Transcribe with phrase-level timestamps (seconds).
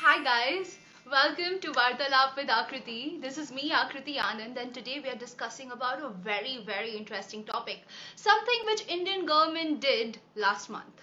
[0.00, 0.76] Hi guys,
[1.10, 3.18] welcome to Vartalap with Akriti.
[3.22, 7.44] This is me, Akriti Anand, and today we are discussing about a very, very interesting
[7.44, 7.78] topic.
[8.14, 11.02] Something which Indian government did last month.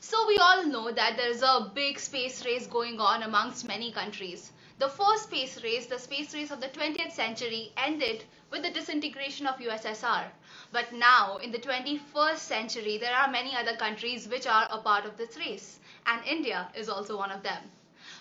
[0.00, 3.92] So we all know that there is a big space race going on amongst many
[3.92, 4.52] countries.
[4.78, 9.46] The first space race, the space race of the 20th century, ended with the disintegration
[9.46, 10.24] of USSR.
[10.72, 15.04] But now, in the 21st century, there are many other countries which are a part
[15.04, 17.70] of this race, and India is also one of them.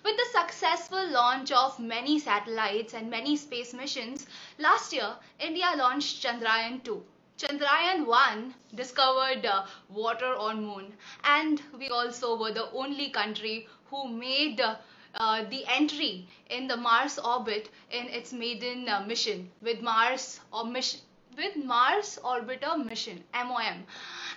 [0.03, 4.25] With the successful launch of many satellites and many space missions,
[4.57, 7.05] last year India launched Chandrayaan 2.
[7.37, 14.07] Chandrayaan 1 discovered uh, water on moon and we also were the only country who
[14.07, 14.75] made uh,
[15.15, 20.65] uh, the entry in the Mars orbit in its maiden uh, mission with Mars or
[20.65, 20.99] mission
[21.37, 23.85] with Mars Orbiter Mission MOM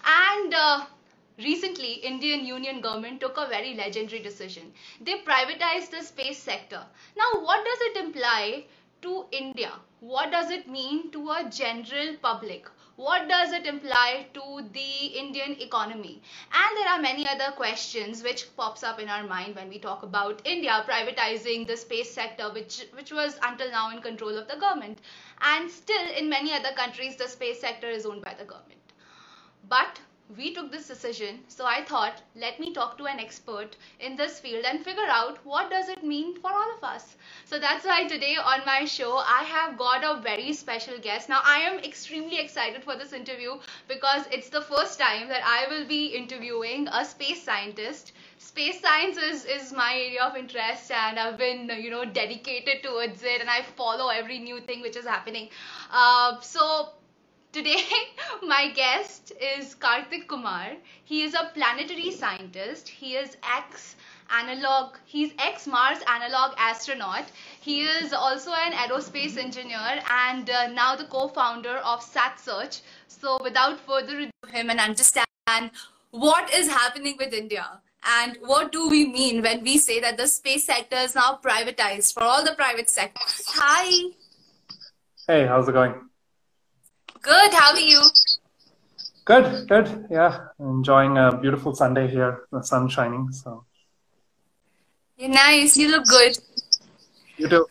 [0.05, 0.87] and uh,
[1.39, 4.73] Recently, Indian Union government took a very legendary decision.
[5.01, 6.85] They privatized the space sector.
[7.17, 8.65] Now, what does it imply
[9.02, 9.73] to India?
[10.01, 12.69] What does it mean to a general public?
[12.97, 16.23] What does it imply to the Indian economy?
[16.52, 20.02] And there are many other questions which pops up in our mind when we talk
[20.02, 24.57] about India privatizing the space sector, which, which was until now in control of the
[24.57, 24.99] government.
[25.41, 28.80] And still, in many other countries, the space sector is owned by the government.
[29.69, 29.99] But
[30.37, 34.39] we took this decision so i thought let me talk to an expert in this
[34.41, 37.16] field and figure out what does it mean for all of us.
[37.45, 41.29] So that's why today on my show i have got a very special guest.
[41.29, 43.59] Now i am extremely excited for this interview
[43.89, 48.13] because it's the first time that i will be interviewing a space scientist.
[48.39, 53.23] Space science is, is my area of interest and i've been you know dedicated towards
[53.23, 55.49] it and i follow every new thing which is happening.
[55.93, 56.89] Uh, so
[57.53, 57.83] Today,
[58.43, 60.69] my guest is Karthik Kumar.
[61.05, 62.89] He is a planetary scientist.
[62.89, 63.95] He is ex
[64.31, 67.27] analog, he's ex Mars analog astronaut.
[67.61, 72.81] He is also an aerospace engineer and uh, now the co founder of SatSearch.
[73.09, 75.71] So, without further ado, him and understand
[76.11, 77.67] what is happening with India.
[78.05, 82.15] And what do we mean when we say that the space sector is now privatized
[82.15, 83.45] for all the private sectors?
[83.49, 84.11] Hi.
[85.29, 86.12] Hey, how's it going?
[87.22, 87.55] Good.
[87.55, 88.03] How are you?
[89.25, 90.06] Good, good.
[90.10, 92.47] Yeah, enjoying a beautiful Sunday here.
[92.50, 93.31] The sun shining.
[93.31, 93.65] So.
[95.16, 95.77] You're nice.
[95.77, 96.37] You look good.
[97.37, 97.66] You too.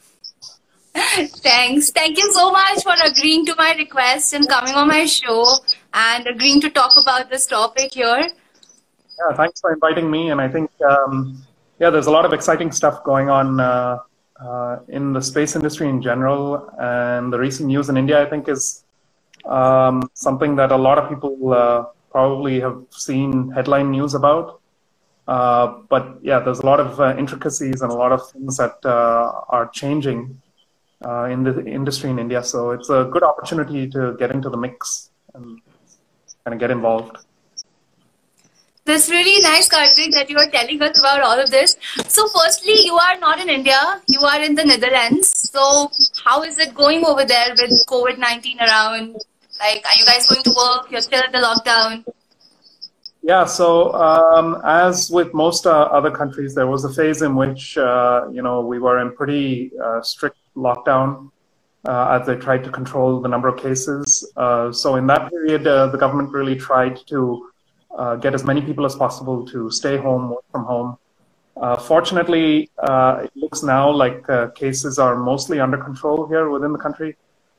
[0.95, 1.91] Thanks.
[1.91, 5.45] Thank you so much for agreeing to my request and coming on my show
[5.93, 8.29] and agreeing to talk about this topic here.
[8.29, 10.31] Yeah, thanks for inviting me.
[10.31, 11.43] And I think, um,
[11.79, 13.99] yeah, there's a lot of exciting stuff going on uh,
[14.39, 16.69] uh, in the space industry in general.
[16.79, 18.83] And the recent news in India, I think, is
[19.45, 24.59] um, something that a lot of people uh, probably have seen headline news about.
[25.27, 28.77] Uh, but yeah, there's a lot of uh, intricacies and a lot of things that
[28.85, 30.41] uh, are changing
[31.05, 32.43] uh, in the industry in India.
[32.43, 35.59] So it's a good opportunity to get into the mix and
[36.43, 37.17] kind of get involved.
[38.83, 41.77] That's really nice, Karthik, that you are telling us about all of this.
[42.07, 45.51] So, firstly, you are not in India, you are in the Netherlands.
[45.51, 45.91] So,
[46.25, 49.17] how is it going over there with COVID 19 around?
[49.61, 50.91] Like, are you guys going to work?
[50.91, 52.03] You're still in the lockdown?
[53.21, 57.77] Yeah, so um, as with most uh, other countries, there was a phase in which
[57.77, 61.29] uh, you know we were in pretty uh, strict lockdown
[61.87, 64.27] uh, as they tried to control the number of cases.
[64.35, 67.47] Uh, so in that period, uh, the government really tried to
[68.19, 70.97] get as many people as possible to stay home, work from home.
[71.91, 72.69] fortunately,
[73.25, 77.15] it looks now like cases are mostly under control here within the country.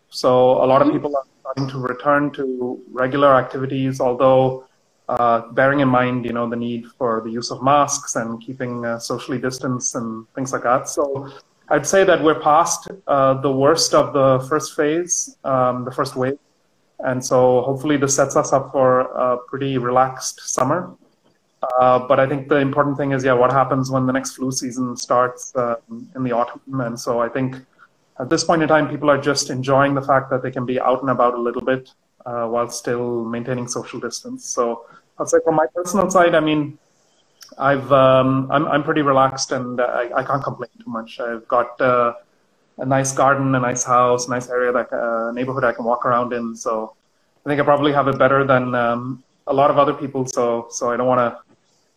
[0.09, 0.31] So
[0.65, 0.97] a lot of mm-hmm.
[0.97, 4.65] people are starting to return to regular activities, although
[5.09, 8.85] uh, bearing in mind, you know, the need for the use of masks and keeping
[8.87, 10.89] uh, socially distanced and things like that.
[10.89, 11.29] So
[11.69, 16.15] I'd say that we're past uh, the worst of the first phase, um, the first
[16.17, 16.39] wave.
[17.01, 20.95] And so hopefully this sets us up for a pretty relaxed summer.
[21.81, 24.53] Uh, but I think the important thing is, yeah, what happens when the next flu
[24.53, 25.77] season starts uh,
[26.15, 26.81] in the autumn?
[26.81, 27.57] And so I think
[28.23, 30.79] at this point in time, people are just enjoying the fact that they can be
[30.81, 31.91] out and about a little bit
[32.25, 34.45] uh, while still maintaining social distance.
[34.45, 34.87] So
[35.19, 36.79] I'd say from my personal side, I mean,
[37.59, 41.19] I've um, I'm I'm pretty relaxed and I, I can't complain too much.
[41.19, 42.15] I've got uh,
[42.79, 46.33] a nice garden, a nice house, nice area that uh, neighborhood I can walk around
[46.33, 46.55] in.
[46.55, 46.95] So
[47.45, 50.27] I think I probably have it better than um, a lot of other people.
[50.27, 51.31] So so I don't want to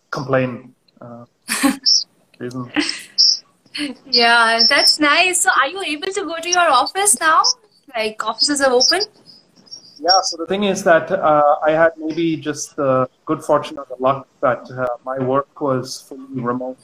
[0.10, 0.74] complain.
[1.00, 1.26] Uh,
[2.40, 2.72] reason.
[4.10, 5.42] Yeah, that's nice.
[5.42, 7.44] So, are you able to go to your office now?
[7.96, 9.02] Like, offices are open?
[10.00, 13.86] Yeah, so the thing is that uh, I had maybe just the good fortune or
[13.90, 16.78] the luck that uh, my work was fully remote.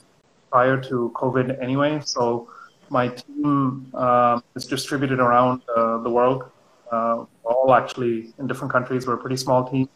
[0.51, 2.01] prior to COVID anyway.
[2.03, 2.49] So
[2.89, 6.43] my team uh, is distributed around uh, the world.
[6.91, 9.07] Uh, all actually in different countries.
[9.07, 9.87] We're a pretty small team.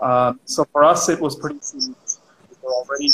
[0.00, 2.20] Uh, so for us, it was pretty seamless.
[2.50, 3.10] We were already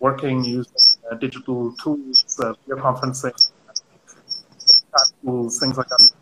[0.00, 0.72] working using
[1.16, 3.50] digital tools, video conferencing,
[5.24, 6.12] tools, things like that.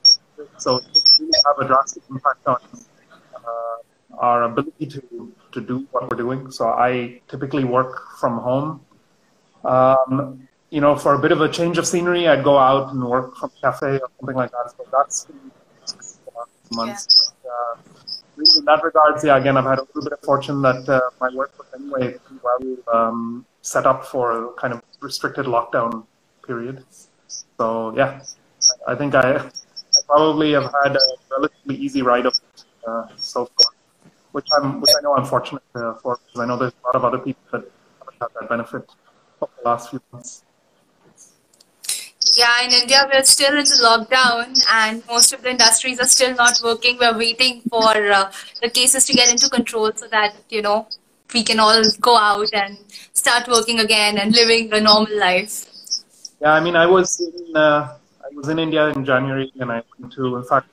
[0.58, 2.58] So it really have a drastic impact on
[4.18, 6.50] our ability to, to do what we're doing.
[6.50, 8.80] So I typically work from home.
[9.64, 13.04] Um, you know, for a bit of a change of scenery, I'd go out and
[13.04, 14.72] work from a cafe or something like that.
[14.76, 15.26] So that's
[16.72, 17.32] months.
[17.44, 17.50] Yeah.
[18.36, 20.88] But, uh, in that regards, yeah, again, I've had a little bit of fortune that
[20.88, 26.06] uh, my work was anyway well um, set up for a kind of restricted lockdown
[26.46, 26.84] period.
[27.58, 28.22] So yeah,
[28.86, 33.46] I think I, I probably have had a relatively easy ride of it uh, so
[33.46, 33.72] far
[34.36, 36.96] which I'm which I know I'm fortunate uh, for because I know there's a lot
[36.98, 37.64] of other people that
[37.98, 38.84] haven't had that benefit
[39.40, 40.42] of the last few months.
[42.36, 46.34] Yeah, in India we're still in the lockdown, and most of the industries are still
[46.34, 46.98] not working.
[47.00, 48.30] We're waiting for uh,
[48.60, 50.86] the cases to get into control so that you know
[51.34, 52.78] we can all go out and
[53.12, 55.66] start working again and living a normal life.
[56.40, 59.82] Yeah, I mean, I was in uh, I was in India in January, and I
[59.98, 60.68] went to, in fact,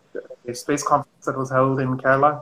[0.48, 2.42] a space conference that was held in Kerala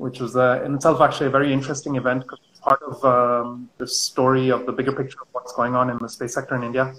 [0.00, 3.68] which was uh, in itself actually a very interesting event because it's part of um,
[3.76, 6.62] the story of the bigger picture of what's going on in the space sector in
[6.62, 6.94] India.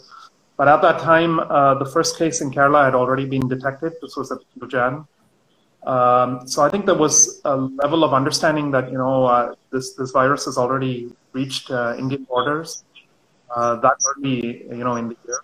[0.56, 3.94] But at that time, uh, the first case in Kerala had already been detected.
[4.04, 5.08] This was at the Jan.
[5.86, 9.94] Um, so I think there was a level of understanding that you know uh, this
[9.96, 12.84] this virus has already reached uh, Indian borders
[13.56, 15.42] uh, that early, you know, in the year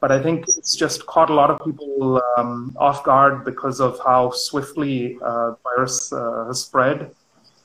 [0.00, 3.98] but I think it's just caught a lot of people um, off guard because of
[4.04, 7.10] how swiftly uh, virus uh, has spread,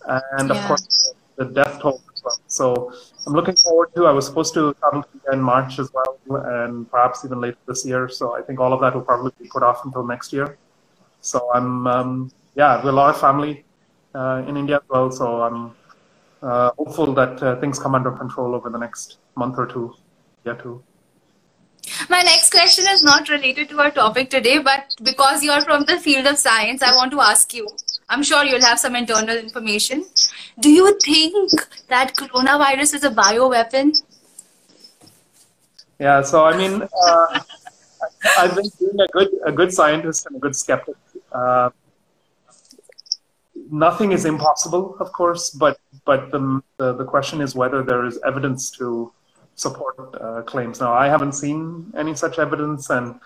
[0.08, 0.56] and yeah.
[0.56, 2.40] of course the death toll as well.
[2.48, 2.94] So
[3.28, 4.08] I'm looking forward to.
[4.08, 8.10] I was supposed to travel in March as well, and perhaps even later this year.
[8.10, 10.58] So I think all of that will probably be put off until next year.
[11.24, 13.64] So I'm um, yeah, we have a lot of family
[14.14, 15.10] uh, in India as well.
[15.10, 15.72] So I'm
[16.42, 19.96] uh, hopeful that uh, things come under control over the next month or two.
[20.46, 20.84] Yeah, too.
[22.10, 25.98] My next question is not related to our topic today, but because you're from the
[26.00, 27.68] field of science, I want to ask you.
[28.10, 30.06] I'm sure you'll have some internal information.
[30.60, 31.52] Do you think
[31.88, 34.02] that coronavirus is a bioweapon?
[36.00, 37.40] Yeah, so I mean, uh,
[38.38, 40.96] I've been being a good, a good scientist and a good skeptic.
[41.34, 41.70] Uh,
[43.70, 48.20] nothing is impossible, of course, but but the, the, the question is whether there is
[48.26, 49.12] evidence to
[49.56, 50.80] support uh, claims.
[50.80, 53.20] Now, I haven't seen any such evidence, and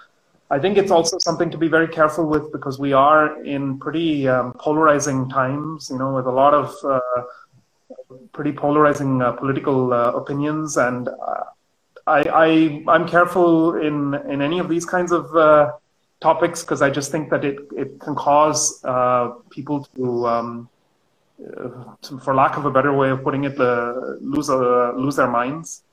[0.52, 4.28] I think it's also something to be very careful with because we are in pretty
[4.28, 7.24] um, polarizing times, you know, with a lot of uh,
[8.32, 11.44] pretty polarizing uh, political uh, opinions, and uh,
[12.06, 15.72] I, I I'm careful in in any of these kinds of uh,
[16.20, 18.82] topics because I just think that it it can cause
[19.50, 20.28] people to.
[20.28, 20.70] Um,
[22.02, 25.84] to, for lack of a better way of putting it, lose lose their minds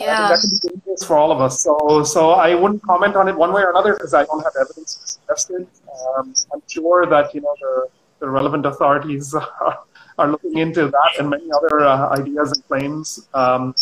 [0.00, 0.28] yeah.
[0.28, 1.62] that can be dangerous for all of us.
[1.62, 4.52] So, so I wouldn't comment on it one way or another because I don't have
[4.60, 5.68] evidence to suggest it.
[6.16, 7.86] Um, I'm sure that you know the,
[8.20, 9.78] the relevant authorities are,
[10.18, 13.28] are looking into that and many other uh, ideas and claims.
[13.34, 13.74] Um,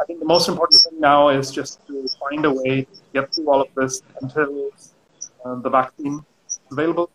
[0.00, 3.34] I think the most important thing now is just to find a way to get
[3.34, 4.70] through all of this until
[5.44, 7.10] uh, the vaccine is available.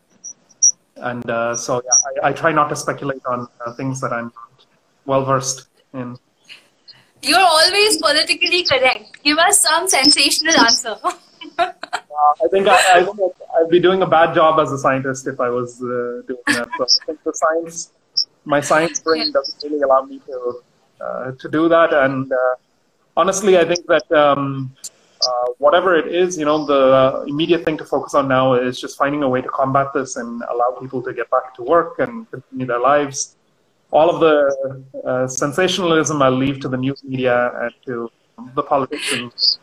[0.97, 4.25] And uh, so, yeah, I, I, try not to speculate on uh, things that I'm
[4.25, 4.65] not
[5.05, 6.17] well versed in.
[7.21, 9.23] You're always politically correct.
[9.23, 10.95] Give us some sensational answer.
[11.57, 11.71] uh,
[12.43, 13.07] I think I, I,
[13.57, 16.67] I'd be doing a bad job as a scientist if I was uh, doing that.
[16.77, 17.91] So I think the science,
[18.45, 20.61] my science brain doesn't really allow me to
[21.01, 21.93] uh, to do that.
[21.93, 22.37] And uh,
[23.15, 24.73] honestly, I think that um,
[25.21, 28.97] uh, whatever it is, you know, the immediate thing to focus on now is just
[28.97, 32.29] finding a way to combat this and allow people to get back to work and
[32.31, 33.35] continue their lives
[33.93, 34.35] all of the
[35.07, 38.11] uh, sensationalism I'll leave to the news media and to
[38.55, 39.59] the politicians.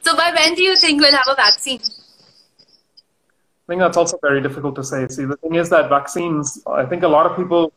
[0.00, 1.80] So by when do you think we'll have a vaccine?
[1.80, 5.06] I think that's also very difficult to say.
[5.08, 7.72] See, the thing is that vaccines, I think a lot of people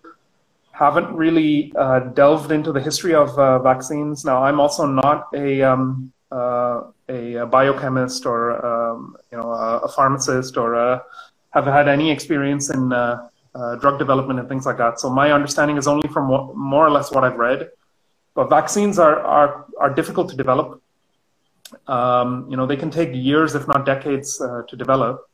[0.77, 4.23] haven't really uh, delved into the history of uh, vaccines.
[4.23, 10.55] Now, I'm also not a, um, uh, a, biochemist or um, you know a, pharmacist
[10.55, 10.99] or uh,
[11.49, 14.99] have had any experience in uh, uh, drug development and things like that.
[14.99, 17.69] So my understanding is only from what, more or less what I've read.
[18.35, 20.81] But vaccines are are, are difficult to develop.
[21.87, 25.27] Um, you know, they can take years, if not decades, to develop.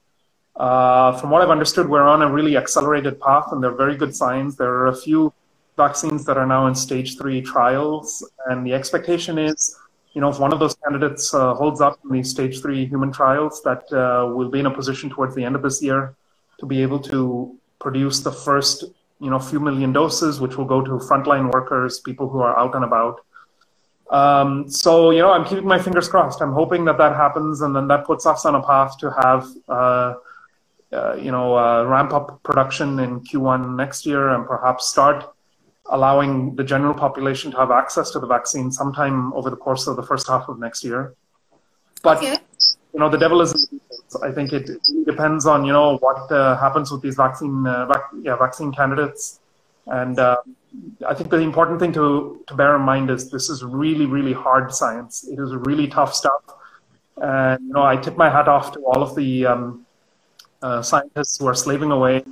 [0.55, 4.15] Uh, from what I've understood, we're on a really accelerated path, and they're very good
[4.15, 4.55] signs.
[4.55, 5.33] There are a few
[5.77, 9.75] vaccines that are now in stage three trials, and the expectation is,
[10.13, 13.11] you know, if one of those candidates uh, holds up in these stage three human
[13.11, 16.15] trials, that uh, we'll be in a position towards the end of this year
[16.59, 18.83] to be able to produce the first,
[19.19, 22.75] you know, few million doses, which will go to frontline workers, people who are out
[22.75, 23.21] and about.
[24.11, 26.41] Um, so, you know, I'm keeping my fingers crossed.
[26.41, 29.47] I'm hoping that that happens, and then that puts us on a path to have,
[29.67, 30.13] uh,
[31.21, 35.33] you know, uh, ramp up production in Q1 next year, and perhaps start
[35.89, 39.95] allowing the general population to have access to the vaccine sometime over the course of
[39.95, 41.13] the first half of next year.
[42.01, 42.37] But okay.
[42.93, 44.23] you know, the devil is in the details.
[44.23, 47.85] I think it, it depends on you know what uh, happens with these vaccine uh,
[47.85, 49.39] vac- yeah vaccine candidates,
[49.87, 50.37] and uh,
[51.07, 54.33] I think the important thing to to bear in mind is this is really really
[54.33, 55.25] hard science.
[55.27, 56.43] It is really tough stuff,
[57.17, 59.85] and you know I tip my hat off to all of the um,
[60.63, 62.23] uh, scientists who are slaving away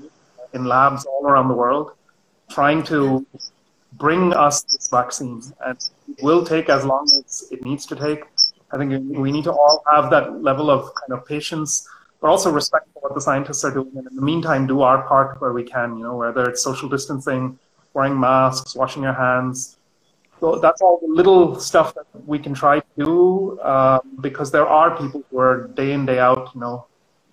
[0.54, 1.92] in labs all around the world
[2.50, 3.26] trying to
[3.94, 5.42] bring us this vaccine.
[5.66, 8.24] And it will take as long as it needs to take.
[8.72, 11.88] I think we need to all have that level of kind of patience,
[12.20, 13.92] but also respect for what the scientists are doing.
[13.96, 16.88] And in the meantime, do our part where we can, you know, whether it's social
[16.88, 17.58] distancing,
[17.94, 19.78] wearing masks, washing your hands.
[20.40, 24.68] So that's all the little stuff that we can try to do uh, because there
[24.68, 26.88] are people who are day in, day out, you know,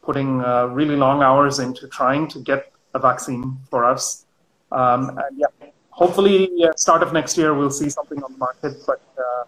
[0.08, 4.24] putting uh, really long hours into trying to get a vaccine for us.
[4.72, 8.72] Um, and yeah, hopefully, yeah, start of next year, we'll see something on the market.
[8.86, 9.44] But uh,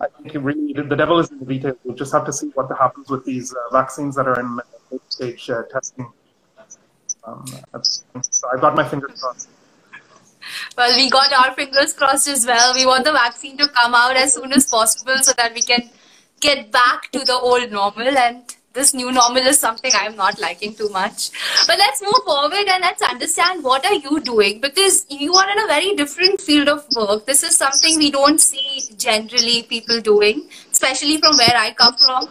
[0.00, 1.76] I think really the devil is in the details.
[1.84, 4.48] We'll just have to see what happens with these uh, vaccines that are in
[4.90, 6.06] late stage uh, testing.
[7.24, 7.44] Um,
[8.22, 9.50] so I've got my fingers crossed.
[10.78, 12.72] Well, we got our fingers crossed as well.
[12.74, 15.90] We want the vaccine to come out as soon as possible so that we can
[16.40, 20.74] get back to the old normal and this new normal is something I'm not liking
[20.74, 21.30] too much.
[21.66, 25.58] But let's move forward and let's understand what are you doing because you are in
[25.58, 27.26] a very different field of work.
[27.26, 32.28] This is something we don't see generally people doing, especially from where I come from.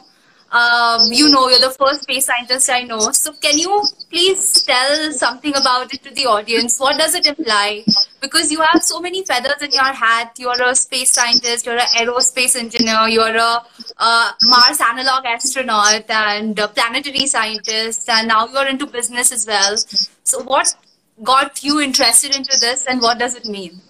[0.51, 3.11] Um, you know, you're the first space scientist I know.
[3.11, 6.79] So can you please tell something about it to the audience?
[6.79, 7.83] What does it imply?
[8.19, 10.33] Because you have so many feathers in your hat.
[10.37, 13.63] You're a space scientist, you're an aerospace engineer, you're a
[13.97, 19.77] uh, Mars analog astronaut and planetary scientist, and now you're into business as well.
[20.23, 20.75] So what
[21.23, 23.81] got you interested into this and what does it mean?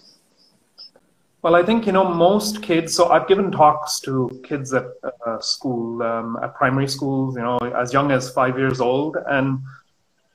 [1.41, 2.93] Well, I think you know most kids.
[2.93, 4.87] So I've given talks to kids at
[5.25, 9.59] uh, school, um, at primary schools, you know, as young as five years old, and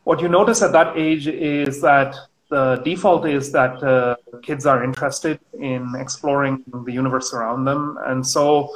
[0.04, 2.16] what you notice at that age is that
[2.48, 8.26] the default is that uh, kids are interested in exploring the universe around them, and
[8.26, 8.70] so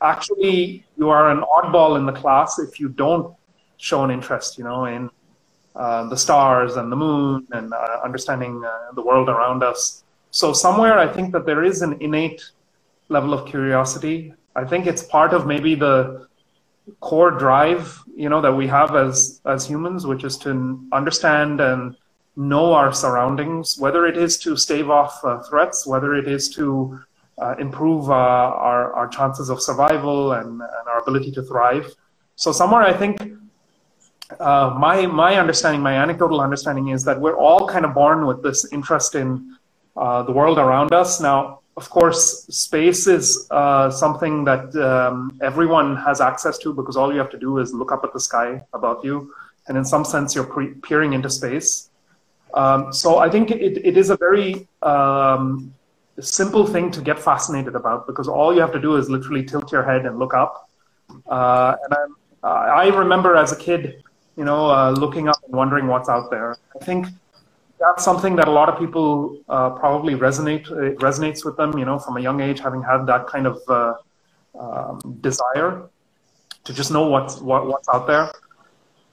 [0.00, 3.34] actually you are an oddball in the class if you don't
[3.76, 5.10] show an interest, you know, in
[5.76, 10.03] uh, the stars and the moon and uh, understanding uh, the world around us.
[10.34, 12.42] So somewhere I think that there is an innate
[13.08, 14.34] level of curiosity.
[14.56, 16.26] I think it's part of maybe the
[16.98, 20.50] core drive, you know, that we have as as humans, which is to
[20.90, 21.94] understand and
[22.34, 26.98] know our surroundings, whether it is to stave off uh, threats, whether it is to
[27.40, 31.86] uh, improve uh, our, our chances of survival and, and, our ability to thrive.
[32.34, 33.16] So somewhere I think
[34.40, 38.42] uh, my my understanding, my anecdotal understanding is that we're all kind of born with
[38.42, 39.54] this interest in
[39.96, 41.20] uh, the world around us.
[41.20, 47.12] Now, of course, space is uh, something that um, everyone has access to because all
[47.12, 49.32] you have to do is look up at the sky above you,
[49.66, 51.90] and in some sense, you're pre- peering into space.
[52.54, 55.74] Um, so I think it, it is a very um,
[56.20, 59.72] simple thing to get fascinated about because all you have to do is literally tilt
[59.72, 60.70] your head and look up.
[61.26, 64.04] Uh, and I'm, I remember as a kid,
[64.36, 66.56] you know, uh, looking up and wondering what's out there.
[66.80, 67.06] I think
[67.78, 71.76] that's something that a lot of people uh, probably resonate it resonates with them.
[71.78, 73.94] You know, from a young age, having had that kind of uh,
[74.58, 75.88] um, desire
[76.64, 78.30] to just know what's what, what's out there.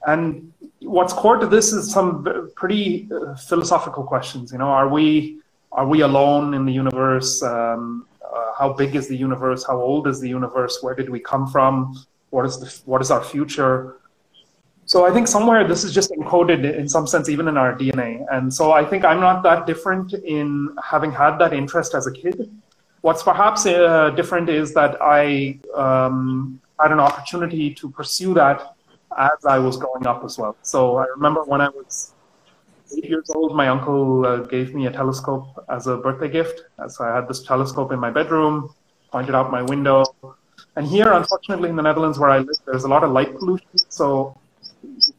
[0.06, 4.52] And what's core to this is some pretty uh, philosophical questions.
[4.52, 5.40] You know, are we
[5.72, 7.42] are we alone in the universe?
[7.42, 9.64] Um, uh, how big is the universe?
[9.66, 10.78] How old is the universe?
[10.82, 12.04] Where did we come from?
[12.30, 13.96] What is the what is our future?
[14.92, 18.26] So I think somewhere this is just encoded in some sense, even in our DNA.
[18.30, 22.12] And so I think I'm not that different in having had that interest as a
[22.12, 22.50] kid.
[23.00, 28.74] What's perhaps uh, different is that I um, had an opportunity to pursue that
[29.16, 30.58] as I was growing up as well.
[30.60, 32.12] So I remember when I was
[32.94, 36.64] eight years old, my uncle uh, gave me a telescope as a birthday gift.
[36.88, 38.74] So I had this telescope in my bedroom,
[39.10, 40.04] pointed out my window.
[40.76, 43.78] And here, unfortunately, in the Netherlands where I live, there's a lot of light pollution.
[43.88, 44.36] So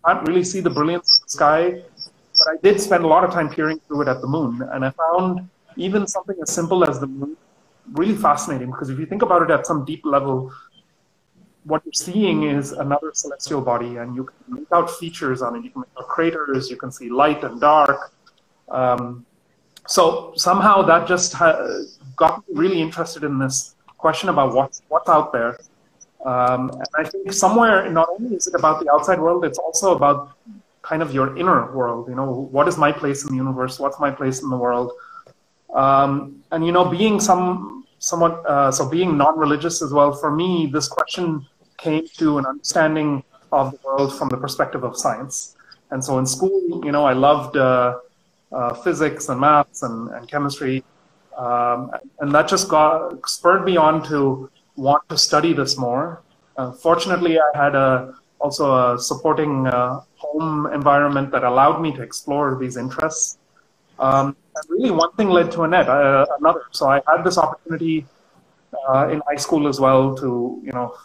[0.06, 1.82] can't really see the brilliance of the sky.
[2.38, 4.84] But I did spend a lot of time peering through it at the moon, and
[4.84, 7.38] I found even something as simple as the moon,
[7.92, 10.52] really fascinating because if you think about it at some deep level,
[11.66, 15.64] what you're seeing is another celestial body, and you can make out features on it.
[15.64, 18.14] You can make out craters, you can see light and dark.
[18.70, 19.26] Um,
[19.88, 21.84] so somehow that just ha-
[22.16, 25.58] got me really interested in this question about what's what's out there.
[26.26, 29.96] Um, and I think somewhere, not only is it about the outside world, it's also
[29.96, 30.36] about
[30.82, 32.08] kind of your inner world.
[32.08, 33.80] You know, what is my place in the universe?
[33.80, 34.92] What's my place in the world?
[35.74, 40.14] Um, and you know, being some somewhat uh, so being non-religious as well.
[40.14, 41.46] For me, this question
[41.78, 45.56] came to an understanding of the world from the perspective of science.
[45.92, 48.00] And so in school, you know, I loved uh,
[48.52, 50.84] uh, physics and maths and, and chemistry,
[51.38, 56.22] um, and that just got spurred me on to want to study this more.
[56.58, 62.02] Uh, fortunately, I had a also a supporting uh, home environment that allowed me to
[62.02, 63.38] explore these interests.
[64.00, 66.64] Um, and really, one thing led to uh, another.
[66.72, 68.06] So I had this opportunity
[68.90, 70.96] uh, in high school as well to, you know,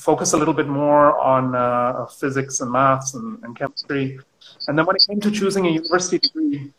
[0.00, 4.18] focus a little bit more on uh, physics and maths and, and, chemistry.
[4.66, 6.72] And then when it came to choosing a university degree,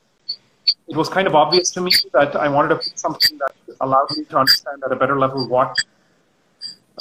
[0.88, 4.10] it was kind of obvious to me that I wanted to pick something that allowed
[4.16, 5.76] me to understand at a better level what,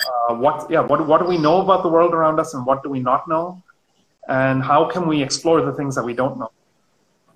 [0.07, 2.83] uh, what, yeah, what, what do we know about the world around us and what
[2.83, 3.63] do we not know,
[4.29, 6.51] and how can we explore the things that we don't know.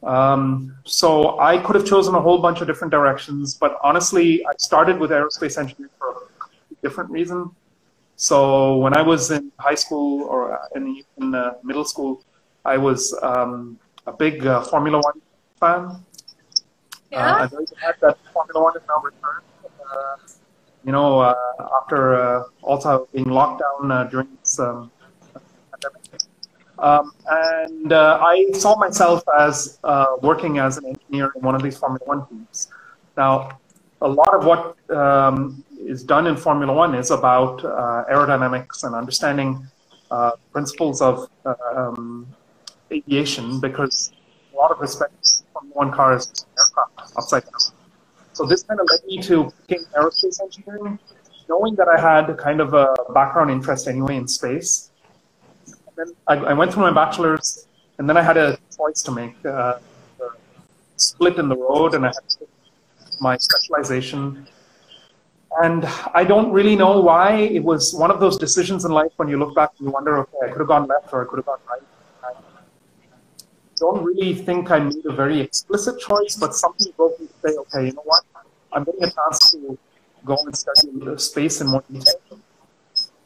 [0.03, 4.53] Um, so I could have chosen a whole bunch of different directions, but honestly, I
[4.59, 7.51] started with aerospace engineering for a different reason.
[8.17, 12.23] So when I was in high school or in, in uh, middle school,
[12.65, 15.21] I was um, a big uh, Formula One
[15.59, 16.05] fan.
[17.11, 17.37] Yeah.
[17.37, 17.67] Uh, very
[18.01, 19.45] that Formula One is now returned.
[20.83, 21.35] Uh, you know, uh,
[21.83, 24.91] after uh, also being locked down during this um,
[25.71, 26.23] pandemic.
[26.79, 29.79] Um, and I saw myself as
[30.23, 32.69] working as an engineer in one of these Formula One teams.
[33.17, 33.61] Now,
[34.01, 38.95] a lot of what um, is done in Formula One is about uh, aerodynamics and
[38.95, 39.67] understanding
[40.11, 42.27] uh, principles of uh, um,
[42.91, 44.13] aviation because
[44.53, 47.82] a lot of respects, Formula One cars is aircraft upside down.
[48.43, 50.99] So this kind of led me to picking aerospace engineering,
[51.49, 54.91] knowing that I had kind of a background interest anyway in space.
[55.69, 59.13] And then I, I went through my bachelor's, and then I had a choice to
[59.13, 59.79] make, uh,
[60.97, 62.49] split in the road, and I had to
[63.21, 64.49] my specialization
[65.61, 67.37] and I don't really know why.
[67.37, 70.19] It was one of those decisions in life when you look back and you wonder,
[70.19, 71.83] okay, I could have gone left or I could have gone right.
[72.25, 72.33] I
[73.77, 77.57] don't really think I made a very explicit choice, but something broke me to say,
[77.57, 78.25] okay, you know what?
[78.73, 79.79] I'm getting a chance to
[80.25, 82.39] go and study space in more detail.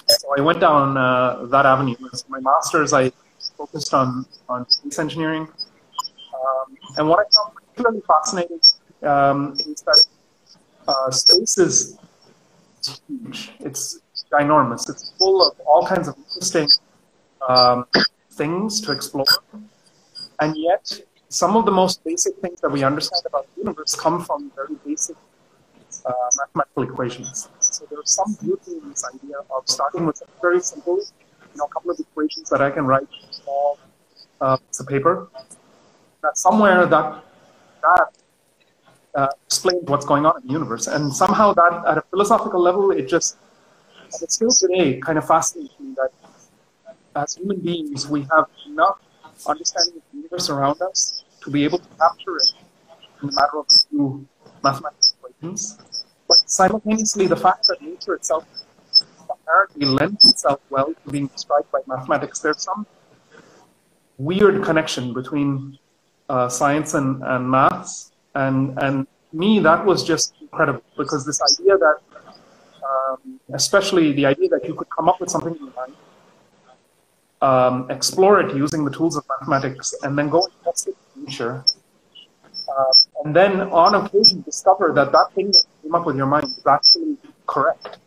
[0.09, 1.96] So I went down uh, that avenue.
[2.12, 3.12] So my master's, I
[3.56, 5.48] focused on, on space engineering.
[6.35, 8.61] Um, and what I found particularly fascinating
[9.02, 10.06] um, is that
[10.88, 11.98] uh, space is
[13.09, 13.52] huge.
[13.61, 14.00] It's
[14.32, 14.88] ginormous.
[14.88, 16.68] It's full of all kinds of interesting
[17.48, 17.87] um,
[18.32, 19.26] things to explore.
[20.40, 24.24] And yet, some of the most basic things that we understand about the universe come
[24.24, 25.16] from very basic
[26.06, 27.48] uh, mathematical equations.
[27.60, 31.68] So there's some beauty in this idea of starting with very simple, you know, a
[31.68, 33.78] couple of equations that I can write on a small
[34.40, 35.28] uh, piece of paper.
[36.22, 37.24] That somewhere that
[37.82, 38.08] that
[39.14, 40.86] uh, explains what's going on in the universe.
[40.86, 43.38] And somehow that, at a philosophical level, it just,
[44.20, 46.10] it's still today kind of fascinates me that
[47.16, 48.98] as human beings, we have enough
[49.46, 52.52] understanding of the universe around us to be able to capture it
[53.22, 54.26] in a matter of a few
[54.62, 55.78] mathematical equations.
[56.28, 58.46] But simultaneously, the fact that nature itself
[59.30, 62.86] apparently lends itself well to being described by mathematics, there's some
[64.18, 65.78] weird connection between
[66.28, 68.12] uh, science and, and maths.
[68.34, 71.98] And and me that was just incredible because this idea that
[72.90, 75.94] um, especially the idea that you could come up with something in mind
[77.42, 81.24] um, explore it using the tools of mathematics and then go and test it in
[81.24, 81.64] nature
[82.72, 82.92] uh,
[83.24, 87.16] and then on occasion discover that that thing that up with your mind is actually
[87.46, 87.99] correct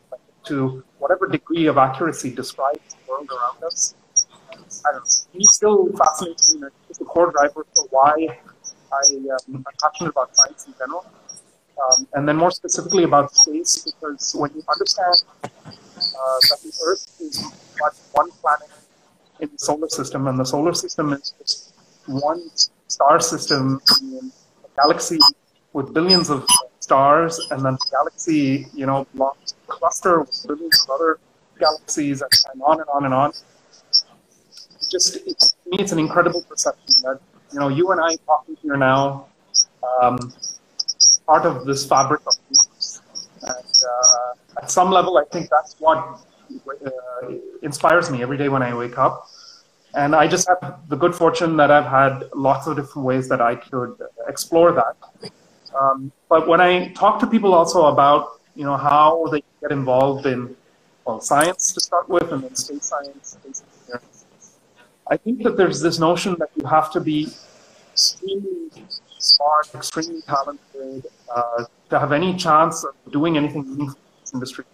[0.45, 3.95] to whatever degree of accuracy describes the world around us.
[4.85, 5.39] I don't know.
[5.43, 6.67] Still fascinates me.
[6.89, 8.39] It's a core driver for why
[8.91, 11.05] I, um, am passionate about science in general.
[11.83, 17.07] Um, and then more specifically about space, because when you understand uh, that the Earth
[17.21, 17.41] is
[17.79, 18.69] but one planet
[19.39, 21.73] in the solar system, and the solar system is just
[22.07, 22.49] one
[22.87, 24.31] star system in
[24.65, 25.19] a galaxy
[25.73, 26.45] with billions of
[26.89, 29.05] stars, and then the galaxy, you know,
[29.67, 31.19] cluster with of other
[31.59, 33.29] galaxies, and, and on and on and on.
[34.93, 37.19] Just, it, to me, it's an incredible perception that
[37.53, 39.27] you know, you and I talking here now,
[40.01, 40.17] um,
[41.25, 43.01] part of this fabric of universe.
[43.41, 45.99] And uh, at some level, I think that's what
[46.85, 49.27] uh, inspires me every day when I wake up.
[49.95, 53.41] And I just have the good fortune that I've had lots of different ways that
[53.41, 53.95] I could
[54.27, 54.95] explore that.
[55.79, 60.25] Um, but when I talk to people also about, you know, how they get involved
[60.25, 60.55] in,
[61.05, 63.63] well, science to start with, and then space science, space
[65.11, 67.29] I think that there's this notion that you have to be
[67.91, 68.69] extremely
[69.17, 74.65] smart, extremely talented uh, to have any chance of doing anything meaningful in this industry.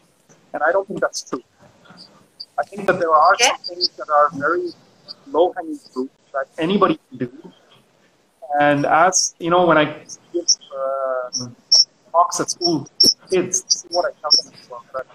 [0.53, 1.41] And I don't think that's true.
[2.59, 4.71] I think that there are some things that are very
[5.27, 7.31] low hanging fruit that anybody can do.
[8.59, 9.85] And as you know, when I
[10.33, 11.47] give uh,
[12.11, 12.87] talks at school
[13.29, 14.85] kids, this is what I tell them as well.
[14.93, 15.05] That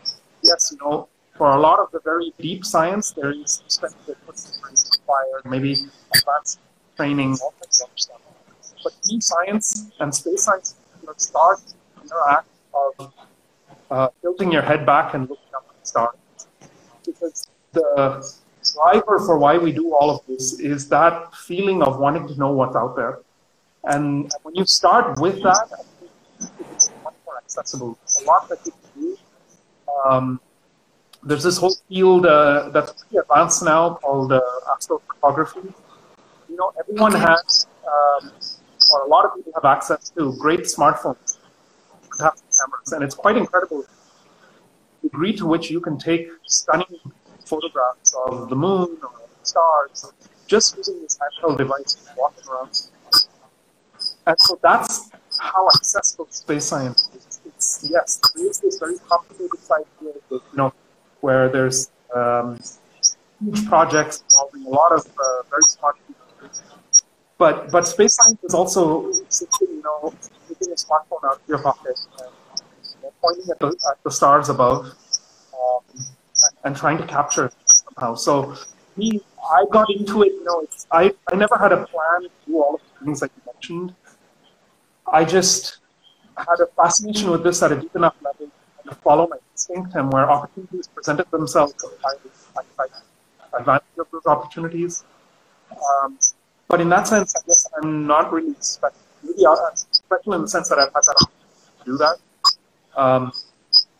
[0.42, 4.59] yes, you know, for a lot of the very deep science, there is expensive equipment
[4.92, 5.72] required, maybe
[6.14, 6.61] advanced
[6.96, 8.20] training, all kinds of stuff.
[8.85, 11.61] But deep science and space science you know, start
[12.03, 13.12] interact of
[13.90, 16.16] uh, tilting your head back and looking up at the stars.
[17.07, 18.22] Because the
[18.74, 22.53] driver for why we do all of this is that feeling of wanting to know
[22.53, 23.20] what's out there.
[23.84, 25.68] And when you start with that,
[26.72, 27.98] it's much more accessible.
[28.00, 29.18] There's a lot that you can do.
[30.04, 30.40] Um,
[31.22, 34.40] there's this whole field uh, that's pretty advanced now called uh,
[34.72, 35.72] astrophotography.
[36.48, 38.32] You know, everyone has, um,
[38.92, 41.38] or a lot of people have access to great smartphones,
[42.18, 43.84] cameras, and it's quite incredible
[45.02, 47.00] the degree to which you can take stunning
[47.44, 49.10] photographs of the moon or
[49.42, 50.12] stars
[50.46, 52.88] just using this handheld device walking around.
[54.30, 57.40] And so that's how accessible space science is.
[57.46, 60.72] It's, yes, there is this very complicated side here, you know,
[61.20, 62.60] where there's um,
[63.42, 66.48] huge projects involving a lot of uh, very smart people.
[67.38, 69.10] But but space science is also
[69.62, 70.14] you know,
[70.48, 72.30] taking a smartphone out of your pocket and
[72.94, 74.94] you know, pointing at the, at the stars above
[75.58, 76.04] um,
[76.62, 78.14] and, trying to capture it somehow.
[78.14, 78.54] So
[78.96, 80.32] me, I got into it.
[80.34, 83.32] You know, I I never had a plan to do all of the things that
[83.34, 83.94] you mentioned.
[85.12, 85.78] I just
[86.36, 88.48] had a fascination with this at a deep enough level
[88.88, 92.14] to follow my instinct, and where opportunities presented themselves, I,
[92.56, 95.04] I, I advantage of those opportunities.
[95.72, 96.18] Um,
[96.68, 100.48] but in that sense, I guess I'm not really special, maybe uh, special in the
[100.48, 102.16] sense that I've had that opportunity to do that,
[102.96, 103.32] um,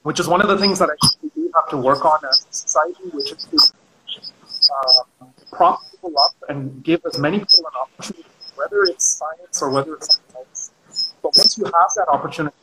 [0.03, 2.19] which is one of the things that I think we do have to work on
[2.29, 3.59] as a society, which is to
[4.73, 9.71] uh, prop people up and give as many people an opportunity, whether it's science or
[9.71, 10.71] whether it's something else.
[11.23, 12.57] But once you have that opportunity,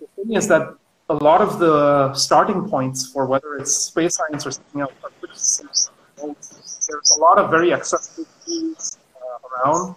[0.00, 0.76] the thing is that
[1.08, 5.10] a lot of the starting points for whether it's space science or something else are
[5.20, 5.34] pretty.
[6.88, 9.96] There's a lot of very accessible tools uh, around.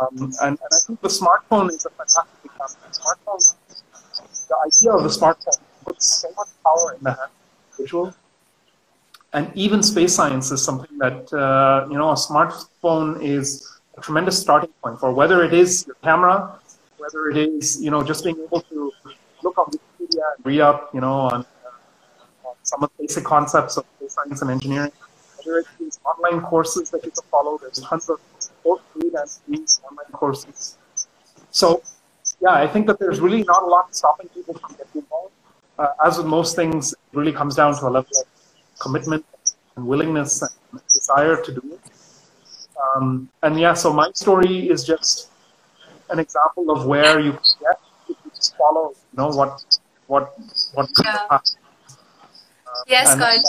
[0.00, 2.76] Um, and, and, I think the smartphone is a fantastic example.
[2.82, 3.54] The smartphone,
[4.48, 8.14] the idea of the smartphone puts so much power in the hand of individual.
[9.32, 14.40] And even space science is something that, uh, you know, a smartphone is a tremendous
[14.40, 16.58] starting point for whether it is your camera,
[17.04, 18.92] whether it is, you know, just being able to
[19.42, 23.24] look on Wikipedia and read up, you know, on, uh, on some of the basic
[23.24, 24.92] concepts of science and engineering.
[25.36, 28.18] Whether it's these online courses that you can follow, there's tons of
[28.64, 30.78] both free and free online courses.
[31.50, 31.82] So,
[32.40, 35.32] yeah, I think that there's really not a lot stopping people from getting involved.
[35.78, 39.26] Uh, as with most things, it really comes down to a level of commitment
[39.76, 41.80] and willingness and desire to do it.
[42.96, 45.30] Um, and yeah, so my story is just
[46.10, 50.34] an example of where you can get if you just follow, you know, what what
[50.74, 50.88] what.
[51.02, 51.26] Yeah.
[51.30, 51.40] Uh,
[52.86, 53.40] yes, God.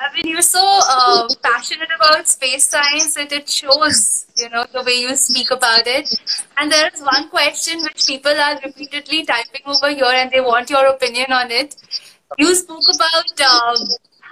[0.00, 4.82] I mean, you're so uh, passionate about space science that it shows, you know, the
[4.82, 6.12] way you speak about it.
[6.56, 10.68] And there is one question which people are repeatedly typing over here and they want
[10.68, 11.76] your opinion on it.
[12.38, 13.76] You spoke about um,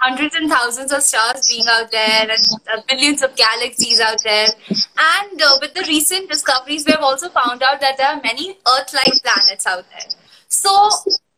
[0.03, 4.49] hundreds and thousands of stars being out there and uh, billions of galaxies out there.
[4.97, 8.57] And uh, with the recent discoveries, we have also found out that there are many
[8.75, 10.09] Earth-like planets out there.
[10.47, 10.89] So,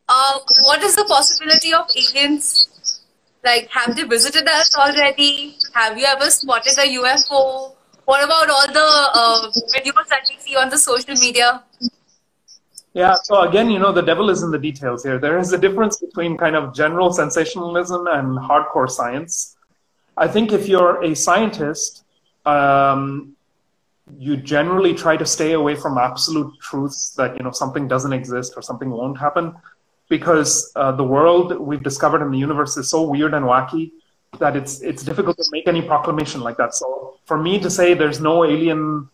[0.10, 2.70] uh, what is the possibility of aliens
[3.46, 5.58] like, have they visited us already?
[5.74, 7.76] Have you ever spotted a UFO?
[8.06, 11.64] What about all the uh, videos that we see on the social media?
[12.96, 15.20] Yeah, so again, you know, the devil is in the details here.
[15.20, 19.58] There is a difference between kind of general sensationalism and hardcore science.
[20.16, 22.06] I think if you're a scientist,
[22.46, 23.36] um,
[24.18, 28.54] you generally try to stay away from absolute truths that, you know, something doesn't exist
[28.56, 29.54] or something won't happen
[30.08, 33.92] because uh, the world we've discovered in the universe is so weird and wacky
[34.40, 36.74] that it's it's difficult to make any proclamation like that.
[36.74, 39.10] So for me to say there's no alien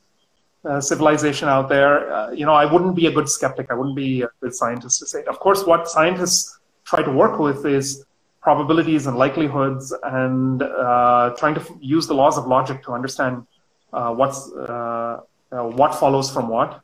[0.64, 3.68] uh, civilization out there, uh, you know, I wouldn't be a good skeptic.
[3.72, 5.28] I wouldn't be a good scientist to say it.
[5.28, 8.06] Of course, what scientists try to work with is
[8.42, 13.46] probabilities and likelihoods and uh, trying to f- use the laws of logic to understand
[13.94, 15.22] uh, what's uh,
[15.52, 16.82] uh, what follows from what.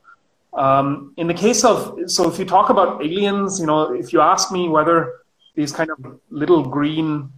[0.53, 4.21] Um, in the case of so, if you talk about aliens, you know, if you
[4.21, 5.21] ask me whether
[5.55, 7.31] these kind of little green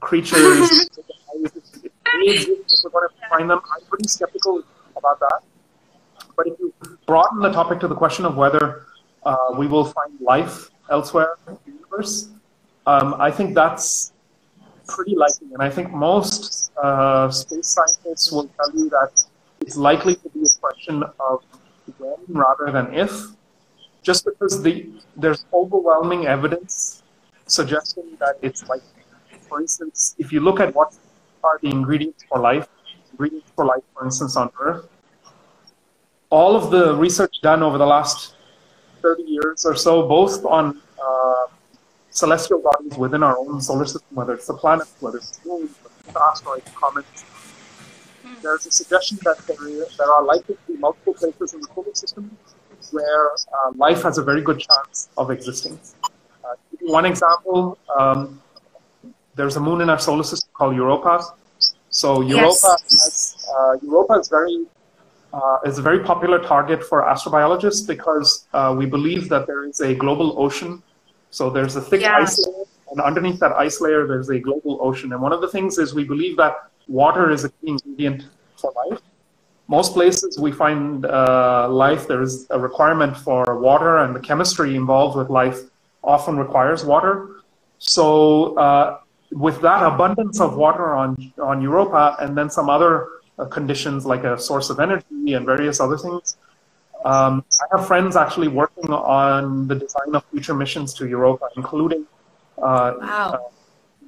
[0.00, 0.88] creatures,
[2.14, 2.48] if
[2.84, 4.62] we're going to find them, I'm pretty skeptical
[4.96, 5.40] about that.
[6.36, 6.72] But if you
[7.06, 8.86] broaden the topic to the question of whether
[9.24, 12.30] uh, we will find life elsewhere in the universe,
[12.86, 14.12] um, I think that's
[14.88, 15.48] pretty likely.
[15.52, 19.24] And I think most uh, space scientists will tell you that
[19.60, 21.44] it's likely to be a question of
[21.98, 23.12] when rather than if,
[24.02, 27.02] just because the, there's overwhelming evidence
[27.46, 28.88] suggesting that it's likely.
[29.48, 30.94] For instance, if you look at what
[31.44, 32.66] are the ingredients for life,
[33.12, 34.88] ingredients for life, for instance, on Earth,
[36.32, 38.34] all of the research done over the last
[39.02, 41.44] 30 years or so, both on uh,
[42.10, 45.68] celestial bodies within our own solar system, whether it's the planets, whether it's the moon,
[45.82, 47.24] whether it's asteroids, comets,
[48.40, 49.56] there's a suggestion that there,
[49.98, 52.36] there are likely to be multiple places in the solar system
[52.92, 55.78] where uh, life has a very good chance of existing.
[56.02, 58.40] Uh, one example, um,
[59.34, 61.22] there's a moon in our solar system called Europa.
[61.90, 62.90] So Europa, yes.
[62.90, 64.66] has, uh, Europa is very
[65.32, 69.80] uh, is a very popular target for astrobiologists because uh, we believe that there is
[69.80, 70.82] a global ocean.
[71.30, 72.16] So there's a thick yeah.
[72.18, 75.12] ice layer, and underneath that ice layer, there's a global ocean.
[75.12, 76.54] And one of the things is we believe that
[76.88, 79.00] water is a key ingredient for life.
[79.68, 84.76] Most places we find uh, life, there is a requirement for water, and the chemistry
[84.76, 85.60] involved with life
[86.04, 87.42] often requires water.
[87.78, 88.98] So, uh,
[89.30, 93.08] with that abundance of water on, on Europa, and then some other
[93.46, 96.36] conditions like a source of energy and various other things.
[97.04, 102.06] Um, I have friends actually working on the design of future missions to Europa, including
[102.58, 103.50] uh, wow.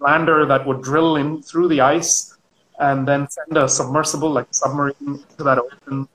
[0.01, 2.37] a lander that would drill in through the ice
[2.79, 6.09] and then send a submersible, like a submarine, to that ocean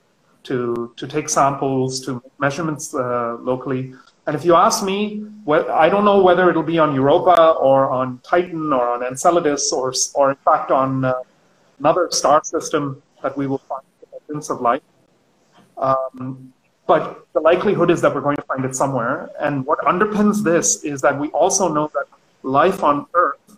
[0.44, 3.94] to to take samples, to make measurements uh, locally.
[4.26, 7.90] And if you ask me, well, I don't know whether it'll be on Europa or
[7.90, 11.14] on Titan or on Enceladus or or in fact on uh,
[11.80, 13.84] another star system that we will find
[14.30, 14.82] evidence of life.
[15.78, 16.54] Um,
[16.88, 19.30] but the likelihood is that we're going to find it somewhere.
[19.40, 22.06] And what underpins this is that we also know that
[22.44, 23.58] life on Earth,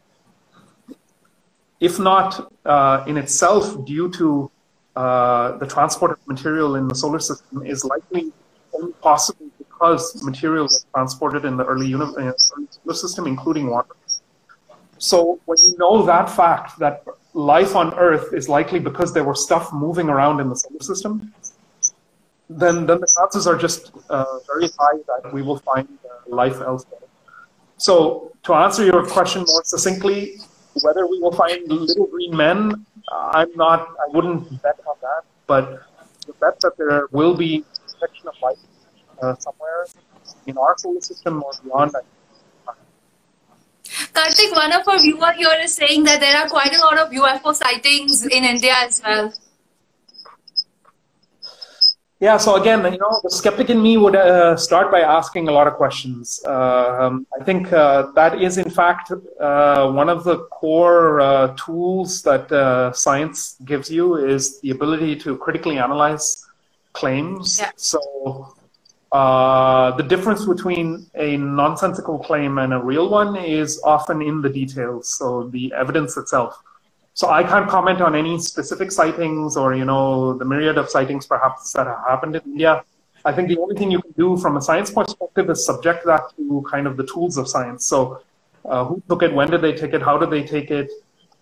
[1.80, 4.52] if not uh, in itself due to
[4.95, 8.34] uh, the transport of material in the solar system, is likely
[8.74, 13.69] only possible because material was transported in the early, uni- uh, early solar system, including
[13.69, 13.95] water.
[14.97, 19.35] So when you know that fact, that life on Earth is likely because there were
[19.35, 21.33] stuff moving around in the solar system,
[22.49, 26.59] then, then the chances are just uh, very high that we will find uh, life
[26.61, 26.99] elsewhere.
[27.77, 30.37] So, to answer your question more succinctly,
[30.81, 35.83] whether we will find little green men, I'm not, I wouldn't bet on that, but
[36.27, 38.57] the bet that there will be protection of life
[39.21, 39.85] uh, somewhere
[40.47, 42.01] in our solar system or beyond, I
[44.13, 47.10] Karthik, one of our viewers here is saying that there are quite a lot of
[47.12, 49.34] UFO sightings in India as well.
[52.19, 55.52] Yeah, so again, you know, the skeptic in me would uh, start by asking a
[55.52, 56.39] lot of questions.
[56.45, 61.56] Uh, um, I think uh, that is, in fact, uh, one of the core uh,
[61.58, 66.45] tools that uh, science gives you is the ability to critically analyze
[66.93, 67.58] claims.
[67.60, 67.71] Yeah.
[67.76, 68.54] So
[69.12, 74.50] uh, the difference between a nonsensical claim and a real one is often in the
[74.50, 76.62] details, so the evidence itself.
[77.13, 81.28] So I can't comment on any specific sightings or you know the myriad of sightings
[81.28, 82.84] perhaps that have happened in India.
[83.26, 86.21] I think the only thing you can do from a science perspective is subject that
[86.38, 87.86] to kind of the tools of science.
[87.86, 88.21] So
[88.65, 89.34] uh, who took it?
[89.34, 90.02] When did they take it?
[90.02, 90.89] How did they take it?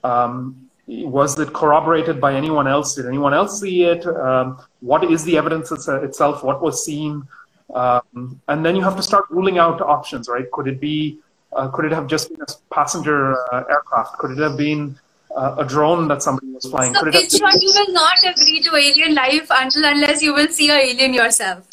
[0.03, 2.95] Um, was it corroborated by anyone else?
[2.95, 4.05] Did anyone else see it?
[4.07, 6.43] Um, what is the evidence itself?
[6.43, 7.27] What was seen?
[7.73, 10.49] Um, and then you have to start ruling out options, right?
[10.51, 11.19] Could it be,
[11.53, 14.17] uh, could it have just been a passenger uh, aircraft?
[14.17, 14.97] Could it have been
[15.35, 16.93] uh, a drone that somebody was flying?
[16.93, 20.47] So, could in short, you will not agree to alien life until unless you will
[20.47, 21.65] see a alien yourself.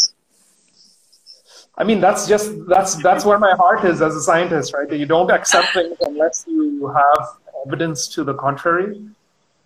[1.78, 4.90] I mean, that's just that's that's where my heart is as a scientist, right?
[4.90, 7.28] You don't accept things unless you have
[7.66, 8.98] evidence to the contrary,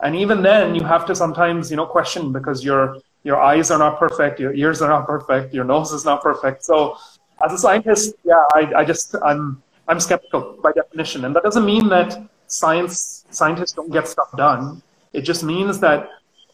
[0.00, 3.78] and even then, you have to sometimes, you know, question because you're your eyes are
[3.78, 6.64] not perfect, your ears are not perfect, your nose is not perfect.
[6.64, 6.96] So
[7.44, 11.64] as a scientist, yeah, I, I just I'm I'm skeptical by definition, and that doesn't
[11.64, 14.82] mean that science scientists don't get stuff done.
[15.12, 16.08] It just means that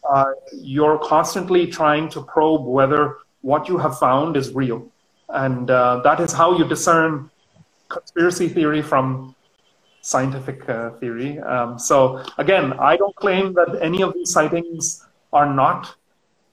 [0.08, 4.86] uh, you're constantly trying to probe whether what you have found is real.
[5.28, 7.30] And uh, that is how you discern
[7.88, 9.34] conspiracy theory from
[10.00, 11.38] scientific uh, theory.
[11.40, 15.94] Um, so, again, I don't claim that any of these sightings are not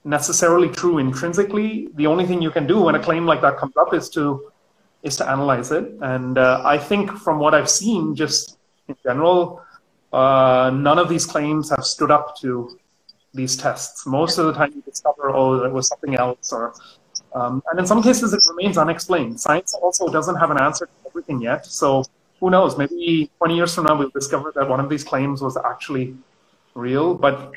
[0.04, 1.88] necessarily true intrinsically.
[1.94, 4.50] The only thing you can do when a claim like that comes up is to
[5.02, 5.92] is to analyze it.
[6.00, 8.56] And uh, I think from what I've seen, just
[8.88, 9.62] in general,
[10.12, 12.78] uh, none of these claims have stood up to
[13.34, 14.06] these tests.
[14.06, 16.72] Most of the time, you discover, oh, it was something else, or
[17.34, 19.40] um, and in some cases, it remains unexplained.
[19.40, 21.66] Science also doesn't have an answer to everything yet.
[21.66, 22.04] So
[22.40, 22.78] who knows?
[22.78, 26.14] Maybe 20 years from now, we'll discover that one of these claims was actually
[26.74, 27.14] real.
[27.14, 27.52] But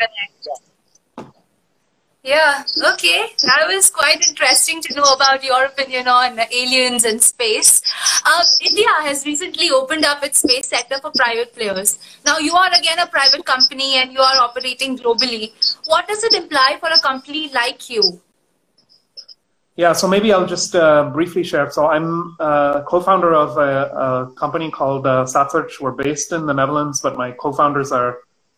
[2.94, 3.32] okay.
[3.44, 7.82] That was quite interesting to know about your opinion on aliens and space.
[8.26, 12.00] Uh, India has recently opened up its space sector for private players.
[12.26, 15.54] Now, you are again a private company and you are operating globally.
[15.86, 18.22] What does it imply for a company like you?
[19.78, 21.70] Yeah, so maybe I'll just uh, briefly share.
[21.70, 25.80] So I'm uh, co-founder of a, a, company called uh, SatSearch.
[25.80, 28.18] We're based in the Netherlands, but my co-founders are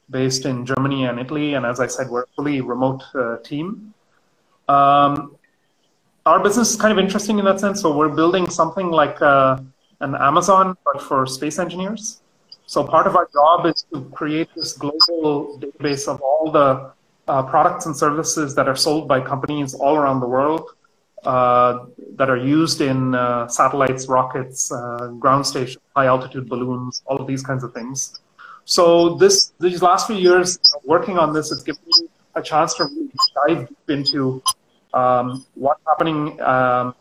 [0.10, 1.54] based in Germany and Italy.
[1.54, 3.93] And as I said, we're a fully remote uh, team.
[4.67, 5.36] Um,
[6.26, 7.82] our business is kind of interesting in that sense.
[7.82, 9.60] So we're building something like uh,
[10.02, 12.22] an Amazon, but for space engineers.
[12.65, 16.91] So part of our job is to create this global database of all the
[17.28, 20.69] uh, products and services that are sold by companies all around the world
[21.24, 27.19] uh, that are used in uh, satellites, rockets, uh, ground stations, high altitude balloons, all
[27.19, 28.19] of these kinds of things.
[28.69, 32.84] So this these last few years working on this has given me a chance to
[32.84, 34.43] really dive deep into
[34.93, 36.93] um, what's happening um,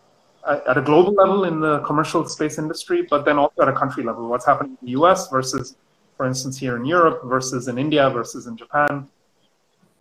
[0.46, 4.02] at a global level in the commercial space industry, but then also at a country
[4.02, 5.76] level, what's happening in the US versus,
[6.16, 9.06] for instance, here in Europe versus in India versus in Japan.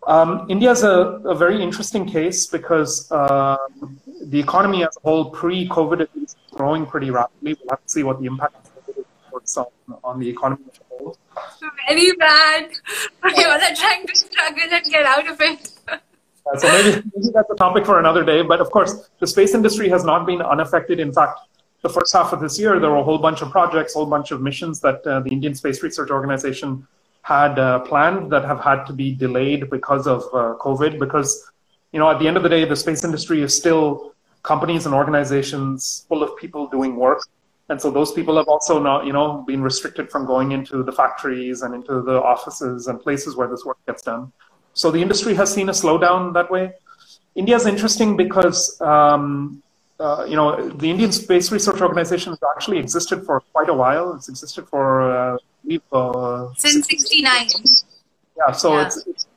[0.08, 0.96] Um, India is a,
[1.34, 3.58] a, very interesting case because uh,
[4.22, 7.58] the economy as a whole, pre-COVID, is growing pretty rapidly.
[7.60, 8.67] We'll have to see what the impact
[9.56, 9.68] on,
[10.04, 11.18] on the economy as a whole
[11.88, 12.70] very bad.
[13.24, 15.72] We all are trying to struggle and get out of it.
[15.88, 18.42] Uh, so maybe, maybe that's a topic for another day.
[18.42, 21.00] But of course, the space industry has not been unaffected.
[21.00, 21.40] In fact,
[21.82, 24.08] the first half of this year, there were a whole bunch of projects, a whole
[24.08, 26.88] bunch of missions that uh, the Indian Space Research Organization
[27.22, 31.00] had uh, planned that have had to be delayed because of uh, COVID.
[31.00, 31.52] Because,
[31.92, 34.96] you know, at the end of the day, the space industry is still companies and
[34.96, 37.22] organizations full of people doing work
[37.70, 40.92] and so those people have also not, you know, been restricted from going into the
[40.92, 44.32] factories and into the offices and places where this work gets done.
[44.74, 46.74] So the industry has seen a slowdown that way.
[47.36, 49.62] India is interesting because, um,
[50.00, 54.14] uh, you know, the Indian Space Research Organization has actually existed for quite a while.
[54.14, 55.38] It's existed for, uh,
[55.92, 57.50] uh since '69.
[58.38, 58.86] Yeah, so yeah.
[58.86, 59.28] It's,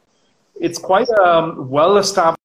[0.60, 2.40] it's, quite a um, well established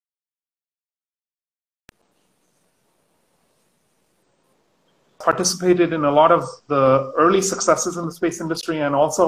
[5.25, 9.25] participated in a lot of the early successes in the space industry and also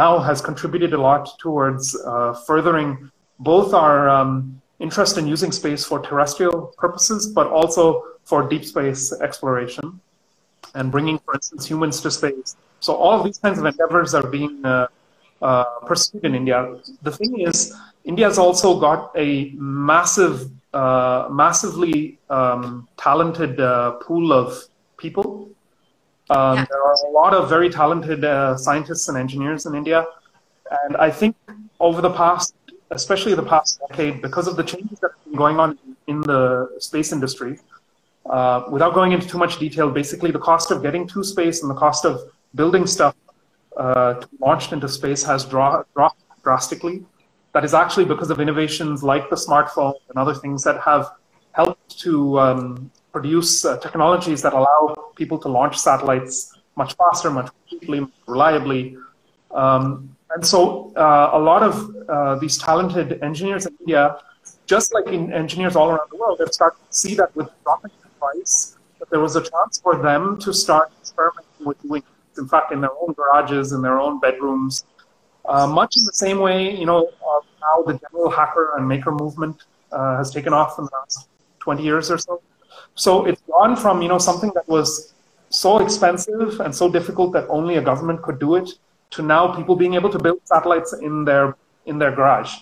[0.00, 5.84] now has contributed a lot towards uh, furthering both our um, interest in using space
[5.84, 10.00] for terrestrial purposes, but also for deep space exploration
[10.74, 12.56] and bringing, for instance, humans to space.
[12.80, 14.88] So all of these kinds of endeavors are being uh,
[15.42, 16.58] uh, pursued in India.
[17.02, 24.32] The thing is, India has also got a massive, uh, massively um, talented uh, pool
[24.32, 24.64] of
[25.06, 25.26] people.
[26.30, 26.66] Um, yeah.
[26.70, 30.00] There are a lot of very talented uh, scientists and engineers in India.
[30.82, 31.36] And I think
[31.80, 32.54] over the past,
[32.90, 35.78] especially the past decade, because of the changes that have been going on
[36.12, 36.42] in the
[36.78, 37.58] space industry,
[38.36, 41.70] uh, without going into too much detail, basically the cost of getting to space and
[41.74, 42.20] the cost of
[42.54, 43.14] building stuff
[43.76, 47.04] uh, launched into space has dropped drastically.
[47.52, 51.04] That is actually because of innovations like the smartphone and other things that have
[51.52, 54.80] helped to um, produce uh, technologies that allow
[55.20, 56.36] people to launch satellites
[56.76, 58.82] much faster, much quickly, reliably.
[59.62, 59.84] Um,
[60.34, 61.74] and so uh, a lot of
[62.08, 64.02] uh, these talented engineers in India,
[64.66, 67.92] just like in engineers all around the world, have started to see that with dropping
[68.02, 72.02] the price, that there was a chance for them to start experimenting with doing
[72.38, 74.84] in fact, in their own garages, in their own bedrooms.
[75.44, 79.12] Uh, much in the same way, you know, uh, how the general hacker and maker
[79.12, 79.62] movement
[79.92, 81.28] uh, has taken off in the last
[81.60, 82.42] 20 years or so.
[82.94, 85.14] So it's gone from you know something that was
[85.50, 88.68] so expensive and so difficult that only a government could do it
[89.10, 92.52] to now people being able to build satellites in their in their garage.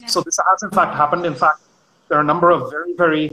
[0.00, 0.06] Yeah.
[0.06, 1.24] So this has in fact happened.
[1.26, 1.60] In fact,
[2.08, 3.30] there are a number of very very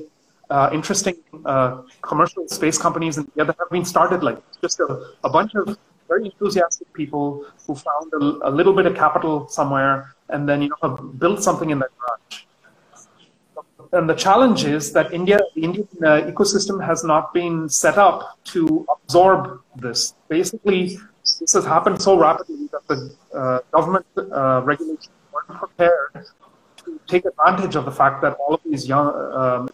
[0.50, 5.14] uh, interesting uh, commercial space companies in India that have been started like just a,
[5.24, 5.78] a bunch of
[6.10, 10.70] very enthusiastic people who found a, a little bit of capital somewhere and then you
[10.70, 12.44] know have built something in their garage.
[13.94, 18.40] And the challenge is that India, the Indian uh, ecosystem has not been set up
[18.46, 20.16] to absorb this.
[20.30, 20.98] Basically,
[21.40, 26.26] this has happened so rapidly that the uh, government uh, regulations weren't prepared
[26.78, 29.70] to take advantage of the fact that all of these young um,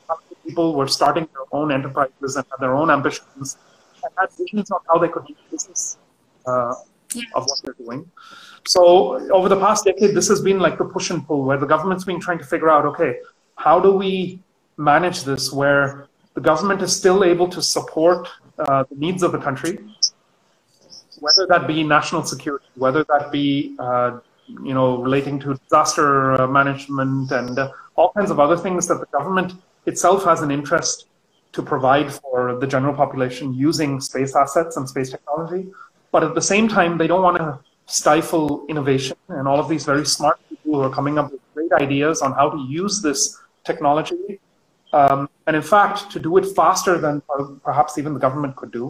[0.46, 3.58] people were starting their own enterprises and had their own ambitions
[4.04, 5.98] and had visions on how they could do business
[6.48, 6.74] uh,
[7.36, 8.10] of what they're doing.
[8.66, 8.82] So
[9.32, 12.04] over the past decade, this has been like the push and pull, where the government's
[12.04, 13.20] been trying to figure out, okay,
[13.58, 14.40] how do we
[14.78, 18.28] manage this, where the government is still able to support
[18.60, 19.80] uh, the needs of the country,
[21.20, 24.20] whether that be national security, whether that be uh,
[24.64, 29.00] you know relating to disaster uh, management and uh, all kinds of other things that
[29.00, 29.54] the government
[29.88, 31.08] itself has an interest
[31.54, 35.68] to provide for the general population using space assets and space technology.
[36.12, 39.86] But at the same time, they don't want to stifle innovation and all of these
[39.86, 43.40] very smart people who are coming up with great ideas on how to use this
[43.72, 44.40] technology.
[44.94, 47.22] Um, and in fact, to do it faster than
[47.64, 48.86] perhaps even the government could do.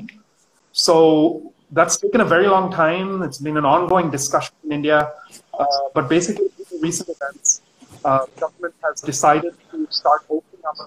[0.72, 3.24] So that's taken a very long time.
[3.24, 5.12] It's been an ongoing discussion in India.
[5.60, 5.66] Uh,
[5.96, 6.48] but basically,
[6.82, 7.62] recent events,
[8.06, 10.78] uh, the government has decided to start opening up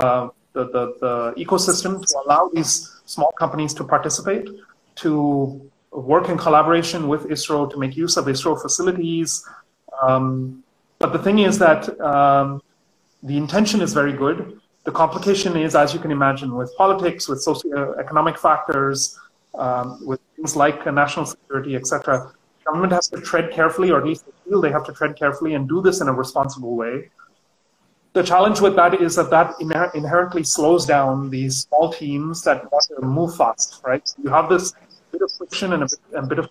[0.00, 4.48] uh, the, the, the ecosystem to allow these small companies to participate,
[4.96, 5.60] to
[5.92, 9.44] work in collaboration with ISRO to make use of ISRO facilities.
[10.02, 10.62] Um,
[10.98, 12.62] but the thing is that um,
[13.22, 14.60] the intention is very good.
[14.84, 19.18] The complication is, as you can imagine, with politics, with socio-economic factors,
[19.54, 22.32] um, with things like national security, etc.
[22.64, 25.54] Government has to tread carefully, or at least they feel they have to tread carefully
[25.54, 27.10] and do this in a responsible way.
[28.12, 32.70] The challenge with that is that that inher- inherently slows down these small teams that
[32.72, 34.06] want to move fast, right?
[34.06, 34.72] So you have this
[35.12, 36.50] bit of friction and a bit, bit of.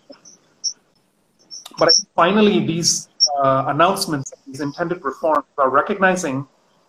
[1.78, 3.08] But finally, these
[3.38, 6.46] uh, announcements, these intended reforms, are recognizing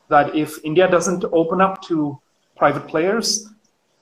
[0.10, 2.20] that if India doesn't open up to
[2.58, 3.50] private players,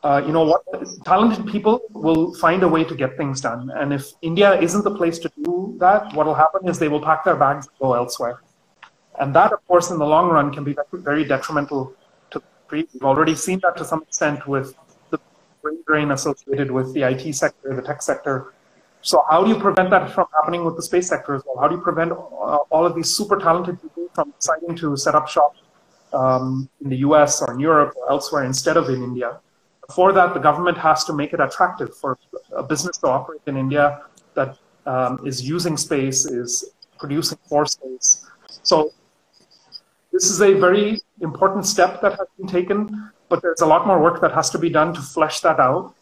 [0.04, 0.64] uh, you know what,
[1.06, 3.72] talented people will find a way to get things done.
[3.76, 7.02] And if India isn't the place to do that, what will happen is they will
[7.02, 8.42] pack their bags and go elsewhere.
[9.20, 11.94] And that, of course, in the long run can be very detrimental
[12.32, 12.88] to the country.
[12.94, 14.76] We've already seen that to some extent with
[15.10, 15.20] the
[15.62, 18.54] brain drain associated with the IT sector, the tech sector.
[19.02, 21.58] So how do you prevent that from happening with the space sector as well?
[21.60, 25.16] How do you prevent uh, all of these super talented people from deciding to set
[25.16, 25.56] up shop
[26.14, 29.40] um, in the US or in Europe or elsewhere instead of in India?
[29.94, 32.18] For that, the government has to make it attractive for
[32.52, 34.02] a business to operate in India
[34.34, 38.26] that um, is using space, is producing for space.
[38.64, 38.92] So
[40.12, 44.02] this is a very important step that has been taken, but there's a lot more
[44.02, 45.94] work that has to be done to flesh that out.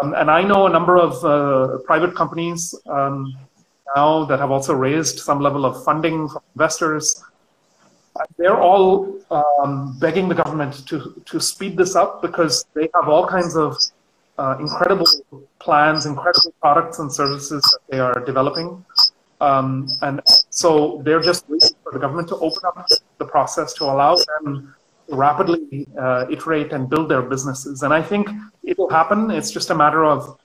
[0.00, 3.34] Um, and I know a number of uh, private companies um,
[3.94, 7.22] now that have also raised some level of funding from investors
[8.36, 13.26] they're all um, begging the government to, to speed this up because they have all
[13.26, 13.76] kinds of
[14.38, 15.06] uh, incredible
[15.58, 18.84] plans, incredible products and services that they are developing.
[19.40, 22.86] Um, and so they're just waiting for the government to open up
[23.18, 24.74] the process to allow them
[25.08, 27.82] to rapidly uh, iterate and build their businesses.
[27.82, 28.28] And I think
[28.62, 29.30] it will happen.
[29.30, 30.38] It's just a matter of,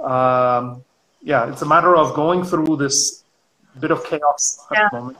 [0.00, 0.84] um,
[1.22, 3.24] yeah, it's a matter of going through this
[3.80, 4.88] bit of chaos at yeah.
[4.90, 5.18] the moment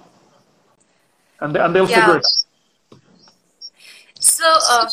[1.42, 2.00] and, and they'll yeah.
[2.00, 3.00] figure it out.
[4.20, 4.88] So, uh,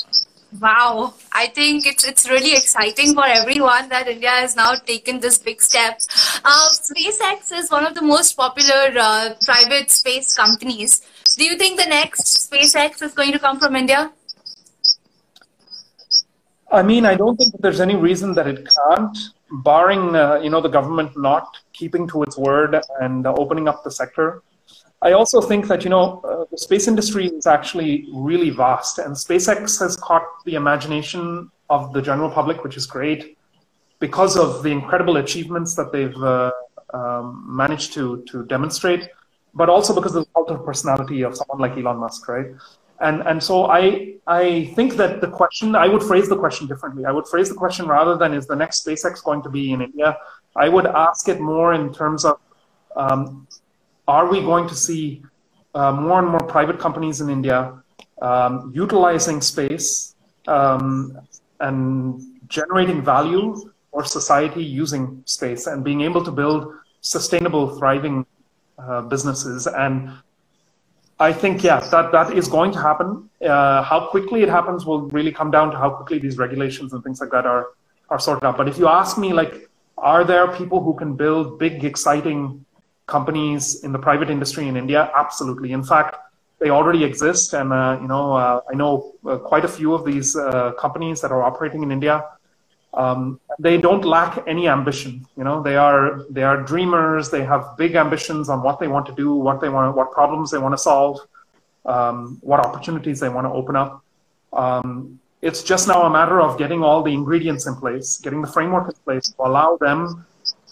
[0.59, 5.37] wow, I think it's it's really exciting for everyone that India has now taken this
[5.37, 5.99] big step.
[6.43, 11.01] Uh, SpaceX is one of the most popular uh, private space companies.
[11.37, 14.11] Do you think the next SpaceX is going to come from India?
[16.71, 19.17] I mean, I don't think there's any reason that it can't,
[19.51, 23.83] barring uh, you know the government not keeping to its word and uh, opening up
[23.83, 24.41] the sector.
[25.01, 29.15] I also think that you know uh, the space industry is actually really vast, and
[29.15, 33.37] SpaceX has caught the imagination of the general public, which is great
[33.99, 36.51] because of the incredible achievements that they've uh,
[36.93, 39.09] um, managed to to demonstrate,
[39.53, 42.47] but also because of the cult of personality of someone like Elon Musk, right?
[42.99, 47.05] And and so I I think that the question I would phrase the question differently.
[47.05, 49.81] I would phrase the question rather than is the next SpaceX going to be in
[49.81, 50.17] India?
[50.57, 52.37] I would ask it more in terms of
[52.97, 53.47] um,
[54.15, 55.03] are we going to see
[55.79, 57.59] uh, more and more private companies in India
[58.29, 58.53] um,
[58.83, 60.15] utilizing space
[60.55, 61.17] um,
[61.67, 61.83] and
[62.57, 63.45] generating value
[63.91, 65.03] for society using
[65.37, 66.61] space and being able to build
[67.15, 68.15] sustainable, thriving
[68.83, 69.67] uh, businesses?
[69.85, 69.95] And
[71.27, 73.09] I think, yeah, that, that is going to happen.
[73.53, 76.99] Uh, how quickly it happens will really come down to how quickly these regulations and
[77.05, 77.63] things like that are,
[78.09, 78.55] are sorted out.
[78.57, 79.53] But if you ask me, like,
[80.13, 82.41] Are there people who can build big, exciting
[83.09, 85.11] companies in the private industry in India?
[85.15, 85.71] Absolutely.
[85.73, 86.15] In fact,
[86.59, 90.05] they already exist, and uh, you know, uh, I know uh, quite a few of
[90.05, 92.15] these uh, companies that are operating in India.
[92.93, 95.25] Um, they don't lack any ambition.
[95.37, 97.29] You know, they are they are dreamers.
[97.29, 100.51] They have big ambitions on what they want to do, what they want, what problems
[100.51, 101.19] they want to solve,
[101.85, 104.03] um, what opportunities they want to open up.
[104.51, 108.51] Um, it's just now a matter of getting all the ingredients in place, getting the
[108.55, 110.25] framework in place to allow them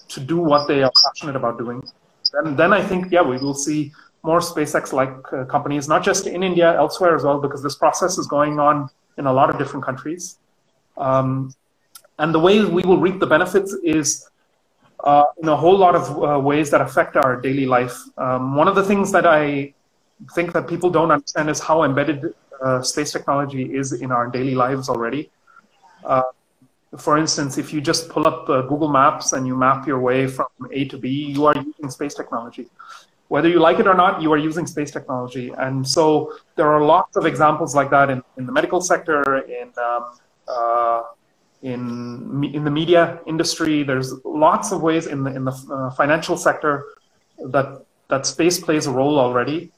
[0.10, 1.82] to do what they are passionate about doing.
[2.38, 3.92] Then, then I think, yeah, we will see
[4.24, 8.28] more SpaceX-like uh, companies, not just in India, elsewhere as well, because this process is
[8.28, 10.38] going on in a lot of different countries.
[10.98, 11.54] Um,
[12.20, 14.30] and the way we will reap the benefits is
[15.04, 17.96] uh, in a whole lot of uh, ways that affect our daily life.
[18.18, 19.74] Um, one of the things that I
[20.34, 22.34] think that people don't understand is how embedded
[22.64, 25.30] uh, space technology is in our daily lives already.
[26.98, 30.26] For instance, if you just pull up uh, Google Maps and you map your way
[30.28, 32.68] from A to B, you are using space technology.
[33.28, 35.52] Whether you like it or not, you are using space technology.
[35.58, 39.70] And so there are lots of examples like that in, in the medical sector, in,
[39.78, 40.18] um,
[40.48, 41.04] uh,
[41.62, 43.84] in, in the media industry.
[43.84, 46.86] There's lots of ways in the, in the uh, financial sector
[47.48, 49.74] that, that space plays a role already.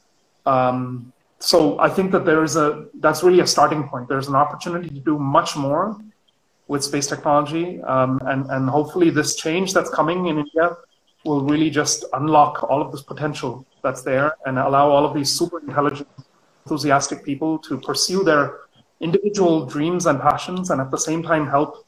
[0.46, 4.08] Um, so I think that there is a that's really a starting point.
[4.08, 5.98] There's an opportunity to do much more
[6.70, 10.66] with space technology, um, and and hopefully this change that's coming in India
[11.24, 13.52] will really just unlock all of this potential
[13.82, 16.08] that's there and allow all of these super intelligent,
[16.64, 18.44] enthusiastic people to pursue their
[19.00, 21.84] individual dreams and passions, and at the same time help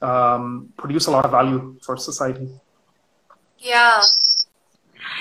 [0.00, 2.48] um, produce a lot of value for society.
[3.58, 4.00] Yeah,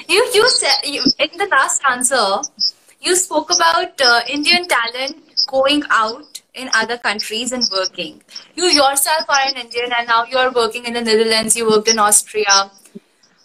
[0.07, 2.25] you you said you, in the last answer
[3.01, 8.21] you spoke about uh, Indian talent going out in other countries and working.
[8.55, 11.99] You yourself are an Indian and now you're working in the Netherlands, you worked in
[11.99, 12.71] Austria.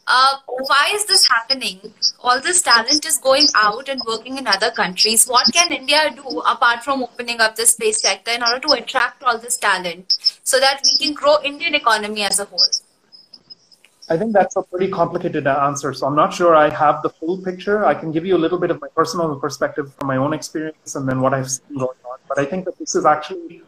[0.08, 1.80] Uh, why is this happening?
[2.20, 5.26] All this talent is going out and working in other countries.
[5.26, 9.24] What can India do apart from opening up the space sector in order to attract
[9.24, 12.60] all this talent so that we can grow Indian economy as a whole?
[14.08, 15.92] I think that's a pretty complicated answer.
[15.92, 17.84] So I'm not sure I have the full picture.
[17.84, 20.94] I can give you a little bit of my personal perspective from my own experience
[20.94, 21.96] and then what I've seen going.
[22.28, 23.62] But I think that this is actually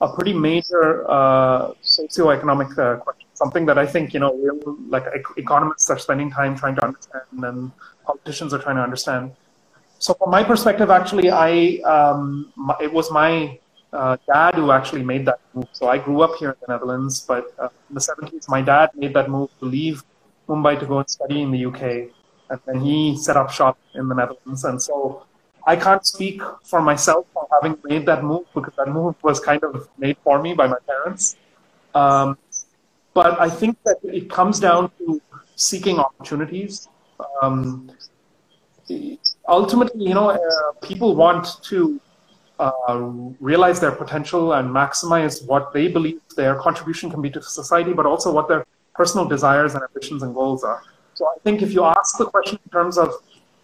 [0.00, 3.28] a pretty major uh, socioeconomic uh, question.
[3.34, 5.04] Something that I think you know, real, like
[5.36, 7.72] economists are spending time trying to understand, and
[8.04, 9.32] politicians are trying to understand.
[9.98, 13.58] So from my perspective, actually, I um, it was my
[13.92, 15.68] uh, dad who actually made that move.
[15.72, 18.90] So I grew up here in the Netherlands, but uh, in the 70s, my dad
[18.94, 20.02] made that move to leave
[20.48, 21.82] Mumbai to go and study in the UK.
[22.50, 24.64] And then he set up shop in the Netherlands.
[24.64, 25.24] And so
[25.66, 29.62] I can't speak for myself for having made that move because that move was kind
[29.64, 31.36] of made for me by my parents.
[31.94, 32.38] Um,
[33.14, 35.20] but I think that it comes down to
[35.56, 36.88] seeking opportunities.
[37.42, 37.90] Um,
[39.48, 42.00] ultimately, you know, uh, people want to
[42.60, 43.10] uh,
[43.40, 48.06] realize their potential and maximize what they believe their contribution can be to society, but
[48.06, 48.64] also what their
[48.94, 50.82] personal desires and ambitions and goals are.
[51.14, 53.14] So I think if you ask the question in terms of,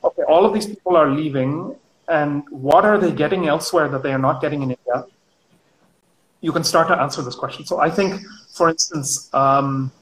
[0.02, 1.76] okay, all of these people are leaving,
[2.08, 5.06] and what are they getting elsewhere that they are not getting in India?
[6.40, 7.64] You can start to answer this question.
[7.64, 8.20] So I think,
[8.54, 9.92] for instance, um,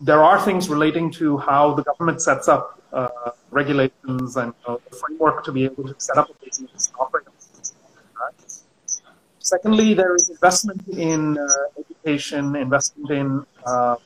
[0.00, 4.96] there are things relating to how the government sets up uh, regulations and uh, the
[4.96, 7.26] framework to be able to set up a business operate
[9.48, 11.46] Secondly, there is investment in uh,
[11.80, 13.96] education, investment in, uh, uh,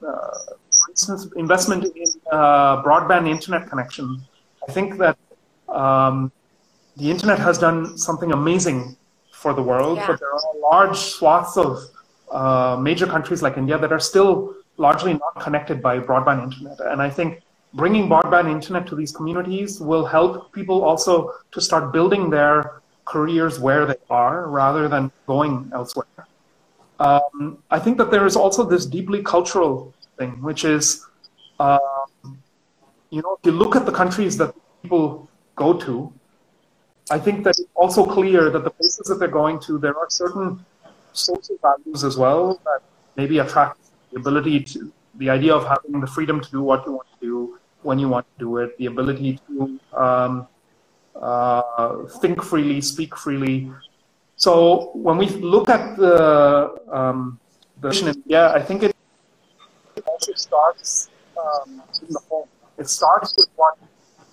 [0.00, 4.20] for instance, investment in uh, broadband internet connection.
[4.68, 5.16] I think that
[5.68, 6.32] um,
[7.00, 8.96] the internet has done something amazing
[9.32, 10.06] for the world, yeah.
[10.06, 11.78] but there are large swaths of
[12.30, 16.78] uh, major countries like India that are still largely not connected by broadband internet.
[16.92, 17.42] And I think
[17.74, 23.58] bringing broadband internet to these communities will help people also to start building their careers
[23.58, 26.06] where they are rather than going elsewhere.
[26.98, 31.06] Um, I think that there is also this deeply cultural thing, which is,
[31.58, 31.80] um,
[33.08, 36.12] you know, if you look at the countries that people go to,
[37.10, 40.08] I think that it's also clear that the places that they're going to, there are
[40.08, 40.64] certain
[41.12, 42.80] social values as well that
[43.16, 43.80] maybe attract
[44.12, 47.26] the ability to, the idea of having the freedom to do what you want to
[47.26, 50.46] do when you want to do it, the ability to um,
[51.20, 53.70] uh, think freely, speak freely.
[54.36, 57.40] So when we look at the um,
[57.80, 58.94] the mission, yeah, I think it
[60.06, 62.48] also starts um, in the home.
[62.78, 63.76] It starts with what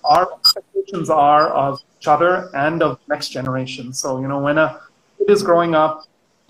[0.08, 3.92] our expectations are of each other and of next generation.
[3.92, 4.80] So you know, when a
[5.18, 6.04] kid is growing up,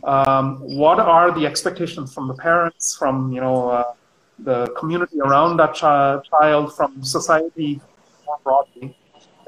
[0.05, 3.93] um, what are the expectations from the parents, from you know, uh,
[4.39, 7.81] the community around that child, child from society
[8.27, 8.97] more broadly.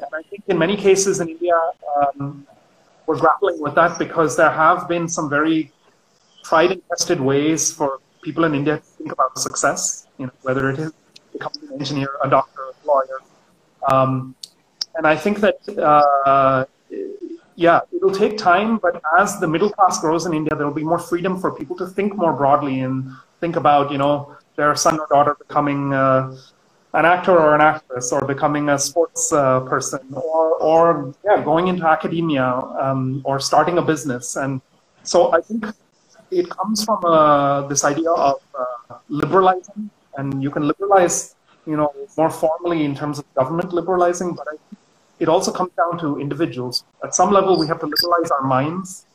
[0.03, 1.59] And I think in many cases in India,
[1.97, 2.47] um,
[3.07, 5.73] we're grappling with that because there have been some very
[6.45, 10.71] tried and tested ways for people in India to think about success, you know, whether
[10.71, 10.93] it is
[11.33, 13.21] becoming an engineer, a doctor, a lawyer.
[13.89, 14.35] Um,
[14.97, 16.65] and I think that, uh,
[17.57, 20.99] yeah, it'll take time, but as the middle class grows in India, there'll be more
[20.99, 23.11] freedom for people to think more broadly and
[23.41, 26.37] think about, you know, their son or daughter becoming uh,
[26.95, 31.69] an actor or an actress or becoming a sports uh, person or, or yeah, going
[31.69, 34.37] into academia um, or starting a business.
[34.37, 34.61] And
[35.03, 35.65] so I think
[36.31, 41.37] it comes from uh, this idea of uh, liberalizing, and you can liberalize,
[41.71, 44.47] you know, more formally in terms of government liberalizing, but
[45.21, 46.85] it also comes down to individuals.
[47.05, 49.07] At some level, we have to liberalize our minds.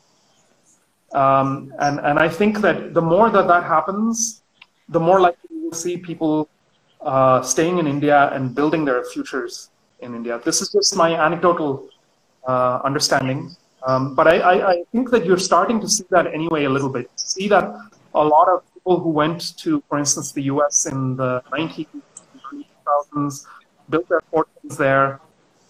[1.12, 4.42] Um, and, and I think that the more that that happens,
[4.88, 6.48] the more likely we will see people
[7.00, 10.40] uh, staying in India and building their futures in India.
[10.44, 11.88] This is just my anecdotal
[12.46, 13.54] uh, understanding.
[13.86, 16.88] Um, but I, I, I, think that you're starting to see that anyway a little
[16.88, 17.08] bit.
[17.16, 17.64] See that
[18.14, 21.86] a lot of people who went to, for instance, the US in the 90s,
[22.86, 23.46] 2000s,
[23.88, 25.20] built their fortunes there.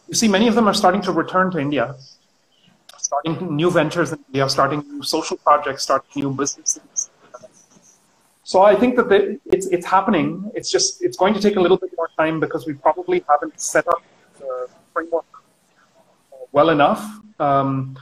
[0.09, 1.97] You see, many of them are starting to return to India,
[2.99, 7.11] starting new ventures in India, starting new social projects, starting new businesses
[8.47, 9.09] so I think that
[9.45, 10.29] it's it's happening.
[10.55, 13.61] It's just it's going to take a little bit more time because we probably haven't
[13.61, 14.03] set up
[14.39, 15.27] the framework
[16.53, 17.03] well enough.
[17.41, 17.99] Um,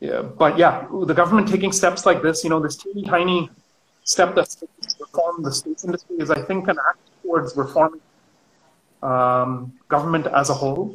[0.00, 3.48] yeah, but yeah, the government taking steps like this, you know, this teeny tiny
[4.04, 4.68] step that's to
[5.00, 8.02] reform the space industry is, I think, an act towards reforming
[9.02, 10.94] um, government as a whole.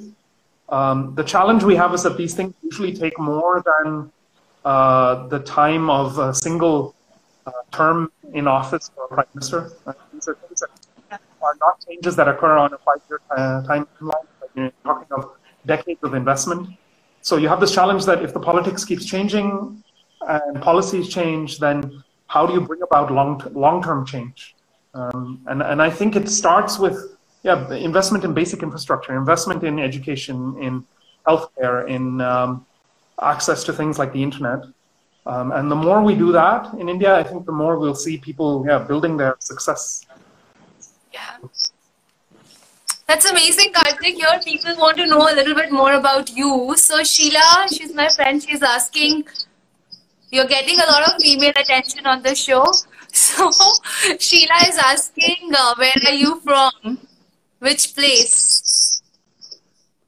[0.70, 4.12] Um, the challenge we have is that these things usually take more than
[4.66, 6.96] uh, the time of a single
[7.46, 9.72] uh, term in office for a prime minister.
[10.14, 10.70] These are things that
[11.42, 14.28] are not changes that occur on a five-year uh, timeline.
[14.56, 15.32] You're talking of
[15.66, 16.70] decades of investment.
[17.22, 19.84] So you have this challenge that if the politics keeps changing
[20.28, 24.56] and policies change, then how do you bring about long long-term change?
[24.94, 27.13] Um, and and I think it starts with
[27.44, 30.84] yeah investment in basic infrastructure, investment in education, in
[31.28, 32.66] healthcare, in um,
[33.22, 34.66] access to things like the internet.
[35.26, 38.18] Um, and the more we do that in India, I think the more we'll see
[38.18, 40.06] people yeah, building their success.
[41.14, 41.38] Yeah.
[43.08, 44.16] That's amazing, Karthik.
[44.16, 46.74] Here, people want to know a little bit more about you.
[46.78, 49.26] So, Sheila, she's my friend, she's asking,
[50.32, 52.66] you're getting a lot of female attention on the show.
[53.16, 53.52] So,
[54.20, 56.98] Sheila is asking, uh, where are you from?
[57.64, 59.02] Which place?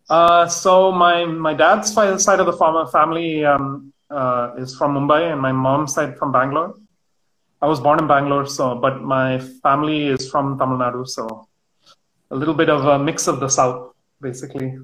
[0.09, 5.41] Uh, so, my, my dad's side of the family um, uh, is from Mumbai and
[5.41, 6.75] my mom's side from Bangalore.
[7.61, 11.47] I was born in Bangalore, so but my family is from Tamil Nadu, so
[12.29, 14.77] a little bit of a mix of the south, basically.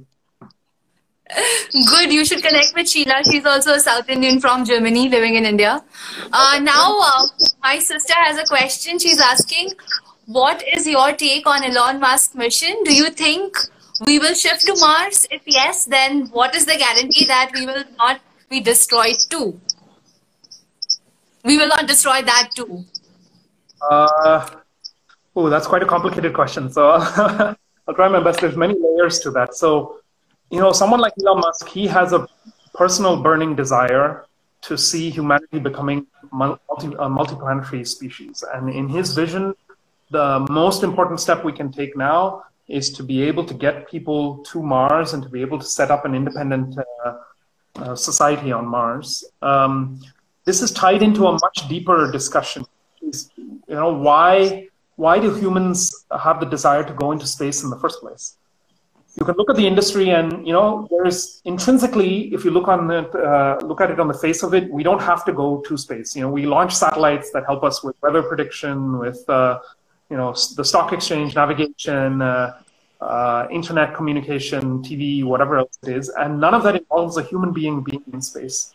[1.91, 3.21] Good, you should connect with Sheila.
[3.29, 5.83] She's also a South Indian from Germany, living in India.
[6.31, 7.27] Uh, now, uh,
[7.61, 8.97] my sister has a question.
[8.97, 9.73] She's asking,
[10.39, 12.83] "What is your take on Elon Musk mission?
[12.89, 13.57] Do you think
[14.09, 15.25] we will shift to Mars?
[15.37, 18.21] If yes, then what is the guarantee that we will not
[18.51, 19.59] we destroy too.
[21.43, 22.85] We will not destroy that too.
[23.89, 24.47] Uh,
[25.35, 26.71] oh, that's quite a complicated question.
[26.71, 26.91] So
[27.87, 28.41] I'll try my best.
[28.41, 29.55] There's many layers to that.
[29.55, 30.01] So,
[30.51, 32.27] you know, someone like Elon Musk, he has a
[32.75, 34.25] personal burning desire
[34.63, 38.43] to see humanity becoming multi, a multiplanetary species.
[38.53, 39.55] And in his vision,
[40.11, 44.37] the most important step we can take now is to be able to get people
[44.49, 47.13] to Mars and to be able to set up an independent uh,
[47.75, 49.23] uh, society on Mars.
[49.41, 50.01] Um,
[50.45, 52.65] this is tied into a much deeper discussion.
[53.01, 57.69] Is, you know, why why do humans have the desire to go into space in
[57.69, 58.37] the first place?
[59.17, 62.87] You can look at the industry, and you know, there's intrinsically, if you look on
[62.87, 65.61] the uh, look at it on the face of it, we don't have to go
[65.67, 66.15] to space.
[66.15, 69.59] You know, we launch satellites that help us with weather prediction, with uh,
[70.11, 72.61] you know, the stock exchange, navigation, uh,
[72.99, 77.51] uh, internet communication, TV, whatever else it is, and none of that involves a human
[77.53, 78.73] being being in space.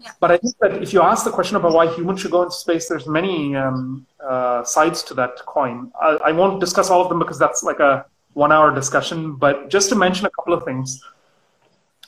[0.00, 0.10] Yeah.
[0.20, 2.54] But I think that if you ask the question about why humans should go into
[2.54, 5.90] space, there's many um, uh, sides to that coin.
[6.00, 9.34] I, I, won't discuss all of them because that's like a one-hour discussion.
[9.34, 11.02] But just to mention a couple of things,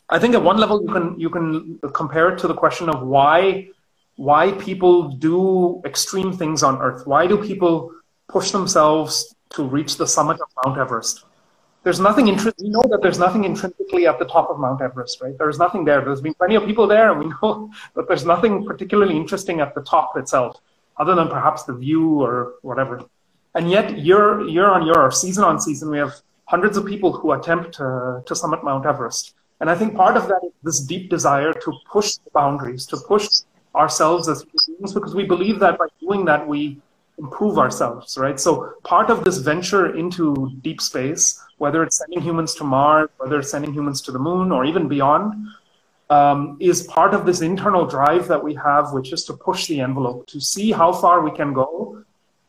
[0.08, 3.02] I think at one level you can you can compare it to the question of
[3.02, 3.68] why
[4.16, 7.06] why people do extreme things on Earth.
[7.06, 7.92] Why do people
[8.30, 11.24] push themselves to reach the summit of Mount Everest?
[11.82, 12.60] there's nothing intrinsic.
[12.60, 15.36] We know that there's nothing intrinsically at the top of Mount Everest, right?
[15.38, 16.02] There's nothing there.
[16.02, 19.74] There's been plenty of people there, and we know that there's nothing particularly interesting at
[19.74, 20.60] the top itself,
[20.98, 23.02] other than perhaps the view or whatever.
[23.54, 26.14] And yet, year, year on year, or season on season, we have
[26.44, 29.34] hundreds of people who attempt to, to summit Mount Everest.
[29.60, 32.96] And I think part of that is this deep desire to push the boundaries, to
[32.96, 33.28] push
[33.74, 36.80] ourselves as beings, because we believe that by doing that, we
[37.20, 38.40] improve ourselves, right?
[38.40, 43.38] So part of this venture into deep space, whether it's sending humans to Mars, whether
[43.40, 45.34] it's sending humans to the moon, or even beyond,
[46.08, 49.80] um, is part of this internal drive that we have, which is to push the
[49.80, 52.02] envelope, to see how far we can go.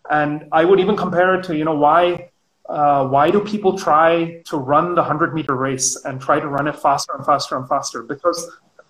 [0.09, 2.29] And I would even compare it to, you know, why
[2.69, 6.67] uh, why do people try to run the 100 meter race and try to run
[6.67, 8.01] it faster and faster and faster?
[8.03, 8.39] Because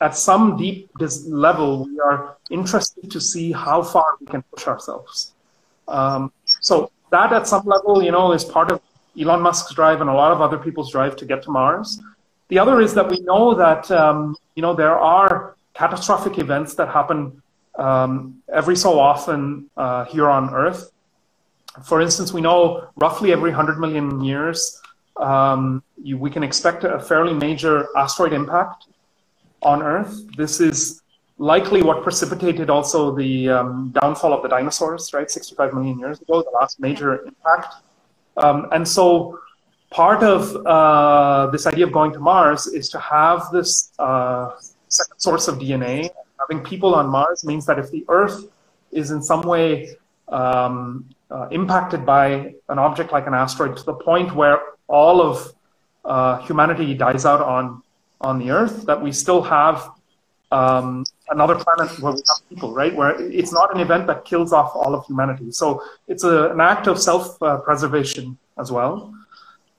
[0.01, 0.89] at some deep
[1.25, 5.33] level, we are interested to see how far we can push ourselves.
[5.87, 8.81] Um, so that at some level, you know, is part of
[9.19, 11.99] Elon Musk's drive and a lot of other people's drive to get to Mars.
[12.47, 16.89] The other is that we know that, um, you know, there are catastrophic events that
[16.89, 17.41] happen
[17.77, 20.91] um, every so often uh, here on Earth.
[21.83, 24.81] For instance, we know roughly every 100 million years,
[25.17, 28.87] um, you, we can expect a fairly major asteroid impact
[29.61, 30.21] on Earth.
[30.35, 31.01] This is
[31.41, 36.43] likely what precipitated also the um, downfall of the dinosaurs, right, 65 million years ago,
[36.43, 37.73] the last major impact.
[38.37, 39.39] Um, and so
[39.89, 44.51] part of uh, this idea of going to Mars is to have this uh,
[44.87, 46.11] second source of DNA.
[46.39, 48.45] Having people on Mars means that if the Earth
[48.91, 49.95] is in some way
[50.27, 55.51] um, uh, impacted by an object like an asteroid to the point where all of
[56.05, 57.81] uh, humanity dies out on
[58.21, 59.89] on the Earth, that we still have
[60.51, 62.93] um, another planet where we have people, right?
[62.95, 65.51] Where it's not an event that kills off all of humanity.
[65.51, 69.13] So it's a, an act of self-preservation uh, as well.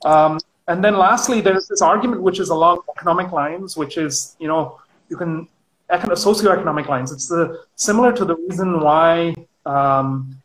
[0.04, 4.48] Um, and then lastly, there's this argument which is along economic lines, which is, you
[4.48, 4.80] know,
[5.10, 5.48] you can,
[5.90, 7.12] socioeconomic lines.
[7.12, 9.34] It's the, similar to the reason why
[9.66, 10.42] um,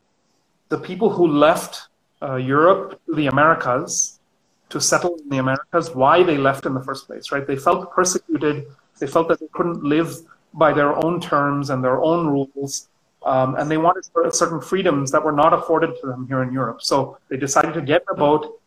[0.68, 1.88] the people who left
[2.22, 4.20] uh, Europe to the Americas
[4.70, 7.48] to settle in the Americas, why they left in the first place, right?
[7.48, 8.66] They felt persecuted.
[9.00, 10.10] They felt that they couldn't live
[10.54, 12.90] by their own terms and their own rules.
[13.26, 16.82] Um, and they wanted certain freedoms that were not afforded to them here in Europe.
[16.82, 18.60] So they decided to get in a boat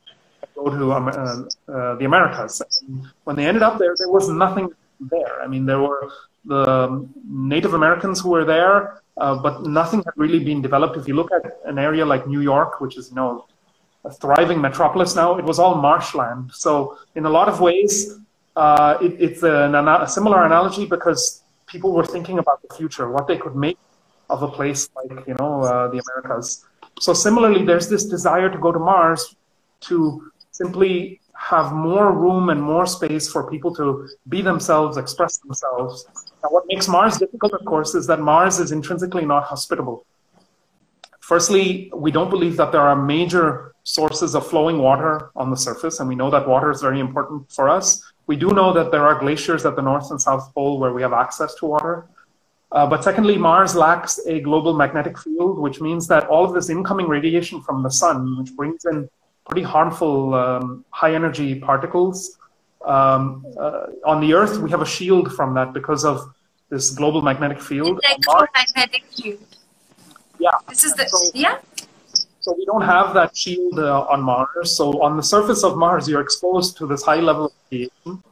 [0.42, 2.60] and go to um, uh, uh, the Americas.
[2.82, 4.68] And when they ended up there, there was nothing
[5.00, 5.40] there.
[5.42, 6.10] I mean, there were
[6.44, 10.96] the Native Americans who were there, uh, but nothing had really been developed.
[10.96, 13.46] If you look at an area like New York, which is you know
[14.04, 16.50] a thriving metropolis now, it was all marshland.
[16.52, 18.18] So in a lot of ways,
[18.56, 21.39] uh, it, it's an, a similar analogy because
[21.70, 23.78] people were thinking about the future, what they could make
[24.28, 26.66] of a place like you know uh, the Americas.
[27.00, 29.36] So similarly, there's this desire to go to Mars
[29.88, 36.06] to simply have more room and more space for people to be themselves, express themselves.
[36.48, 40.04] What makes Mars difficult, of course, is that Mars is intrinsically not hospitable.
[41.20, 46.00] Firstly, we don't believe that there are major sources of flowing water on the surface,
[46.00, 48.09] and we know that water is very important for us.
[48.30, 51.02] We do know that there are glaciers at the North and South Pole where we
[51.02, 52.06] have access to water.
[52.70, 56.70] Uh, but secondly, Mars lacks a global magnetic field, which means that all of this
[56.70, 59.10] incoming radiation from the sun, which brings in
[59.48, 62.38] pretty harmful um, high energy particles.
[62.84, 66.32] Um, uh, on the Earth, we have a shield from that because of
[66.68, 67.98] this global magnetic field.
[68.04, 69.50] Electromagnetic field.
[70.38, 70.50] Yeah.
[70.68, 71.58] This is the so, yeah.
[72.38, 74.70] So we don't have that shield uh, on Mars.
[74.78, 78.22] So on the surface of Mars, you're exposed to this high level of radiation.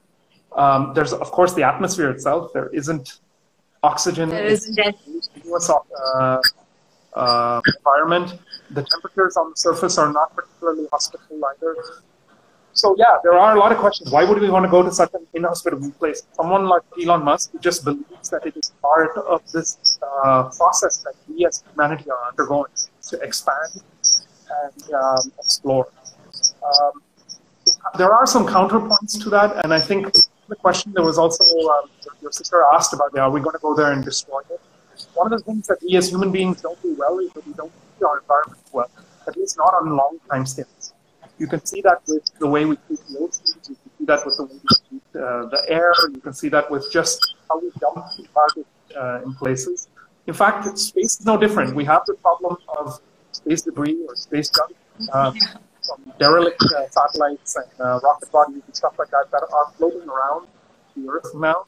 [0.53, 2.53] Um, there's of course the atmosphere itself.
[2.53, 3.21] There isn't
[3.83, 4.29] oxygen.
[4.31, 4.79] There isn't.
[4.79, 6.41] Uh,
[7.15, 8.39] uh, environment.
[8.71, 11.77] The temperatures on the surface are not particularly hospitable either.
[12.73, 14.11] So yeah, there are a lot of questions.
[14.11, 16.23] Why would we want to go to such an inhospitable place?
[16.33, 20.99] Someone like Elon Musk who just believes that it is part of this uh, process
[20.99, 22.71] that we as humanity are undergoing
[23.09, 23.83] to expand
[24.63, 25.89] and um, explore.
[26.63, 27.03] Um,
[27.97, 30.13] there are some counterpoints to that, and I think
[30.49, 31.91] the question there was also um,
[32.23, 34.61] your sister asked about, yeah, are we going to go there and destroy it?
[35.15, 37.53] one of the things that we as human beings don't do well is that we
[37.55, 38.91] don't see our environment well,
[39.27, 40.93] at least not on long time scales.
[41.39, 44.27] You can see that with the way we treat the oceans, you can see that
[44.27, 47.61] with the way we treat uh, the air, you can see that with just how
[47.61, 48.05] we dump
[48.35, 48.67] garbage
[48.97, 49.89] uh, in places.
[50.27, 51.75] In fact, space is no different.
[51.75, 53.01] We have the problem of
[53.33, 54.73] space debris or space junk
[55.13, 55.33] uh,
[56.19, 60.47] derelict uh, satellites and uh, rocket bodies and stuff like that that are floating around
[60.97, 61.67] the Earth now.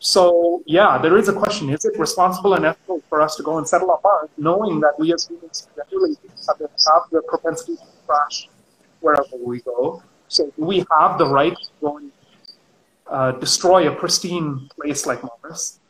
[0.00, 3.58] So yeah, there is a question: Is it responsible and ethical for us to go
[3.58, 8.48] and settle on Mars, knowing that we as humans generally have the, propensity to crash
[9.00, 10.02] wherever we go?
[10.28, 12.12] So do we have the right to go and
[13.08, 15.80] uh, destroy a pristine place like Mars?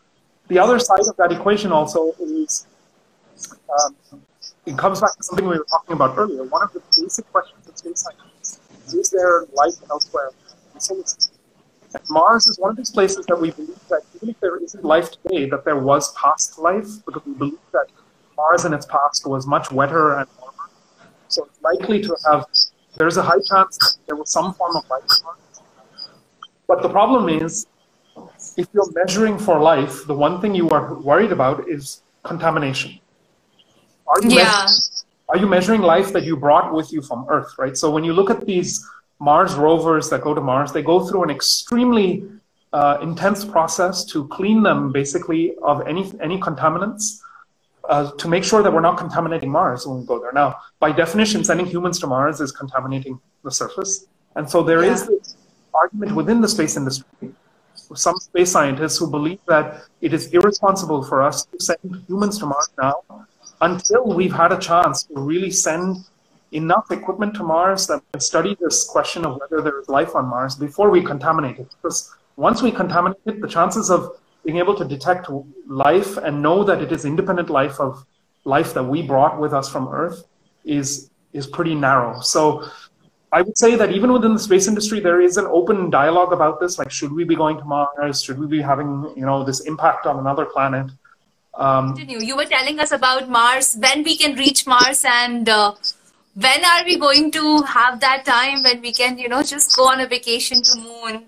[0.49, 2.67] The other side of that equation also is
[3.69, 4.23] um,
[4.69, 6.45] it comes back to something we were talking about earlier.
[6.45, 10.31] One of the basic questions of space science is is there life elsewhere
[10.75, 11.35] in solar system?
[12.11, 15.11] Mars is one of these places that we believe that even if there isn't life
[15.11, 17.87] today, that there was past life, because we believe that
[18.37, 20.69] Mars in its past was much wetter and warmer.
[21.29, 22.45] So it's likely to have,
[22.97, 25.11] there's a high chance that there was some form of life.
[26.67, 27.67] But the problem is,
[28.59, 33.01] if you're measuring for life, the one thing you are worried about is contamination.
[34.09, 34.67] Are you, Yeah.
[35.29, 37.77] are you measuring life that you brought with you from Earth, right?
[37.77, 38.85] So when you look at these
[39.21, 42.25] Mars rovers that go to Mars, they go through an extremely
[42.73, 47.21] uh, intense process to clean them basically of any any contaminants
[47.89, 50.33] uh, to make sure that we're not contaminating Mars when we go there.
[50.33, 54.07] Now, by definition, sending humans to Mars is contaminating the surface,
[54.37, 55.07] and so there is Yeah.
[55.17, 55.37] this
[55.73, 57.35] argument within the space industry.
[57.95, 59.67] Some space scientists who believe that
[60.03, 62.97] it is irresponsible for us to send humans to Mars now
[63.61, 65.97] until we've had a chance to really send
[66.53, 70.27] enough equipment to Mars that can study this question of whether there is life on
[70.27, 71.69] Mars before we contaminate it.
[71.83, 74.13] Because once we contaminate it, the chances of
[74.45, 75.29] being able to detect
[75.67, 78.07] life and know that it is independent life of
[78.45, 80.25] life that we brought with us from Earth
[80.65, 82.21] is is pretty narrow.
[82.21, 82.65] So
[83.31, 86.61] I would say that even within the space industry, there is an open dialogue about
[86.61, 86.79] this.
[86.79, 88.23] Like, should we be going to Mars?
[88.23, 90.91] Should we be having, you know, this impact on another planet?
[91.59, 92.25] Um, Continue.
[92.25, 95.75] You were telling us about Mars, when we can reach Mars, and uh,
[96.35, 99.89] when are we going to have that time when we can, you know, just go
[99.89, 101.25] on a vacation to Moon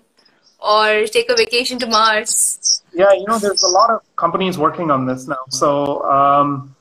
[0.59, 2.81] or take a vacation to Mars?
[2.93, 5.43] Yeah, you know, there's a lot of companies working on this now.
[5.49, 6.73] So um,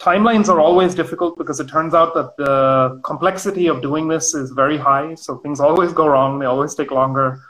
[0.00, 4.50] timelines are always difficult because it turns out that the complexity of doing this is
[4.50, 5.14] very high.
[5.14, 6.40] So things always go wrong.
[6.40, 7.40] They always take longer.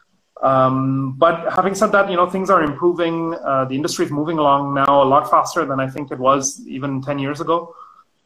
[0.43, 3.35] Um, but having said that, you know, things are improving.
[3.35, 6.67] Uh, the industry is moving along now a lot faster than I think it was
[6.67, 7.75] even 10 years ago.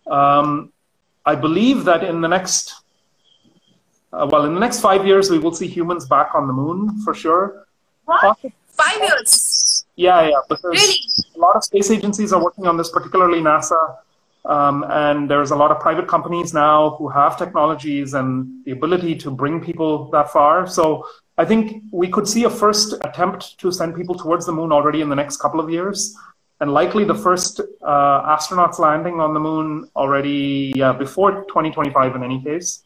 [0.06, 0.72] Um,
[1.26, 2.74] I believe that in the next,
[4.12, 7.00] uh, well, in the next five years, we will see humans back on the moon
[7.02, 7.66] for sure.
[8.04, 8.38] What?
[8.68, 9.84] Five years?
[9.96, 11.00] Yeah, yeah, because Really?
[11.36, 13.96] a lot of space agencies are working on this, particularly NASA.
[14.44, 19.14] Um, and there's a lot of private companies now who have technologies and the ability
[19.16, 20.66] to bring people that far.
[20.66, 21.06] So
[21.36, 25.00] I think we could see a first attempt to send people towards the moon already
[25.00, 26.16] in the next couple of years.
[26.60, 32.22] And likely the first uh, astronauts landing on the moon already yeah, before 2025 in
[32.22, 32.84] any case.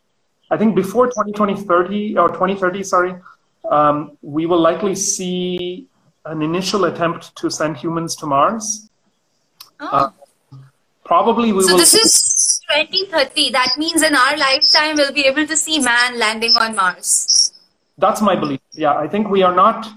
[0.51, 3.15] I think before 2020, or 2030, sorry,
[3.71, 5.87] um, we will likely see
[6.25, 8.89] an initial attempt to send humans to Mars.
[9.81, 10.13] Oh.
[11.05, 11.85] Probably we so will.
[11.85, 13.51] So this is 2030.
[13.51, 17.48] That means in our lifetime, we'll be able to see man landing on Mars.
[17.99, 18.61] That's my belief.
[18.73, 19.89] Yeah, I think we are not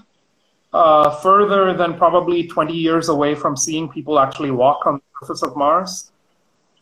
[0.72, 5.42] uh, further than probably 20 years away from seeing people actually walk on the surface
[5.42, 6.10] of Mars.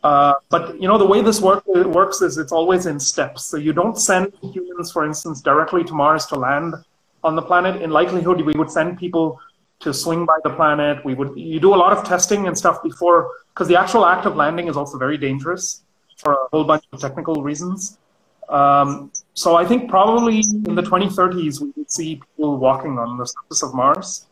[0.03, 3.45] Uh, but you know the way this work, works is it's always in steps.
[3.45, 6.73] So you don't send humans, for instance, directly to Mars to land
[7.23, 7.81] on the planet.
[7.83, 9.39] In likelihood, we would send people
[9.81, 11.05] to swing by the planet.
[11.05, 14.25] We would you do a lot of testing and stuff before because the actual act
[14.25, 15.83] of landing is also very dangerous
[16.17, 17.99] for a whole bunch of technical reasons.
[18.51, 23.25] Um, so I think probably in the 2030s we would see people walking on the
[23.25, 24.27] surface of Mars,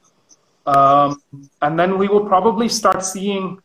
[0.65, 1.22] um,
[1.61, 3.59] and then we will probably start seeing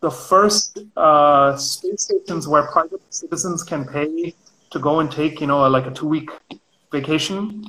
[0.00, 4.34] the first uh, space stations where private citizens can pay
[4.70, 6.30] to go and take you know like a two week
[6.90, 7.64] vacation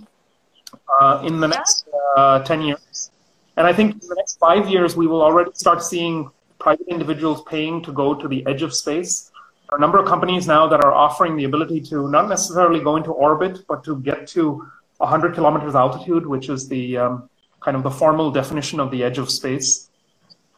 [0.99, 3.11] uh, in the next uh, 10 years.
[3.57, 7.43] And I think in the next five years, we will already start seeing private individuals
[7.47, 9.31] paying to go to the edge of space.
[9.69, 12.79] There are a number of companies now that are offering the ability to not necessarily
[12.81, 17.29] go into orbit, but to get to 100 kilometers altitude, which is the um,
[17.61, 19.89] kind of the formal definition of the edge of space.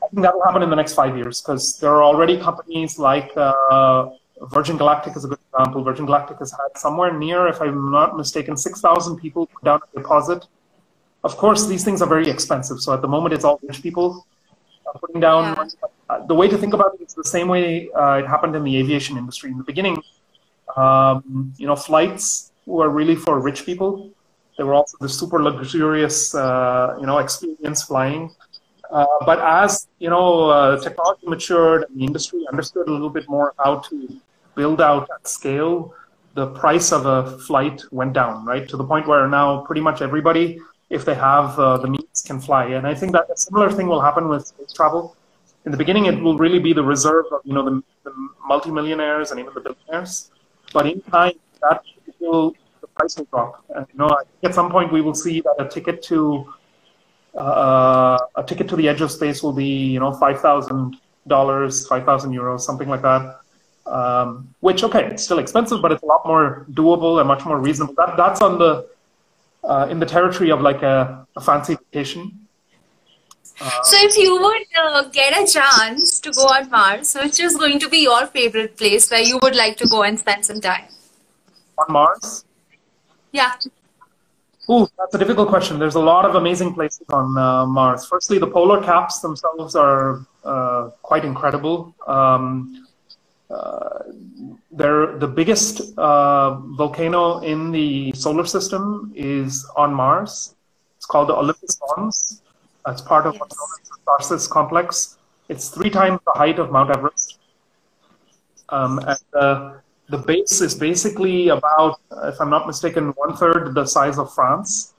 [0.04, 3.00] I think that will happen in the next five years because there are already companies
[3.00, 4.10] like uh,
[4.42, 5.84] Virgin Galactic is a good example.
[5.84, 10.00] Virgin Galactic has had somewhere near, if I'm not mistaken, 6,000 people put down a
[10.00, 10.46] deposit.
[11.24, 12.80] Of course, these things are very expensive.
[12.82, 14.28] So at the moment, it's all rich people
[15.00, 15.56] putting down.
[15.58, 15.88] Yeah.
[16.28, 18.78] The way to think about it is the same way uh, it happened in the
[18.78, 19.52] aviation industry.
[19.52, 20.02] In the beginning,
[20.76, 24.12] um, you know, flights were really for rich people.
[24.58, 28.32] They were also the super luxurious, uh, you know, experience flying.
[28.90, 33.28] Uh, but as you know, uh, technology matured and the industry understood a little bit
[33.28, 34.18] more how to
[34.56, 35.94] build out at scale,
[36.36, 40.02] the price of a flight went down, right, to the point where now pretty much
[40.02, 40.58] everybody,
[40.90, 42.66] if they have uh, the means, can fly.
[42.68, 45.17] And I think that a similar thing will happen with space travel.
[45.68, 48.14] In the beginning, it will really be the reserve of you know the, the
[48.48, 50.32] multimillionaires and even the billionaires.
[50.72, 51.84] But in time, that
[52.22, 53.66] will the price will drop.
[53.76, 56.48] And you know, I think at some point we will see that a ticket to
[57.36, 59.66] uh, a ticket to the edge of space will be,
[59.96, 63.42] you know, five thousand dollars, five thousand euros, something like that.
[63.86, 67.60] Um, which okay, it's still expensive, but it's a lot more doable and much more
[67.60, 67.94] reasonable.
[67.96, 68.88] That that's on the
[69.66, 72.47] uh, in the territory of like a, a fancy vacation.
[73.60, 77.56] Uh, so if you would uh, get a chance to go on Mars, which is
[77.56, 80.62] going to be your favorite place where you would like to go and spend some
[80.62, 80.86] time?
[81.80, 82.46] On Mars?
[83.32, 83.54] Yeah.
[84.70, 85.80] Ooh, that's a difficult question.
[85.80, 88.06] There's a lot of amazing places on uh, Mars.
[88.06, 91.96] Firstly, the polar caps themselves are uh, quite incredible.
[92.06, 92.86] Um,
[93.50, 94.00] uh,
[94.72, 100.56] they're the biggest uh, volcano in the solar system is on Mars.
[100.98, 102.42] It's called the Olympus Mons.
[102.88, 103.40] It's part of yes.
[103.42, 105.18] what's known as the Tharsis complex.
[105.50, 107.40] It's three times the height of Mount Everest.
[108.70, 109.74] Um, and uh,
[110.10, 114.94] the base is basically about, if I'm not mistaken, one third the size of France.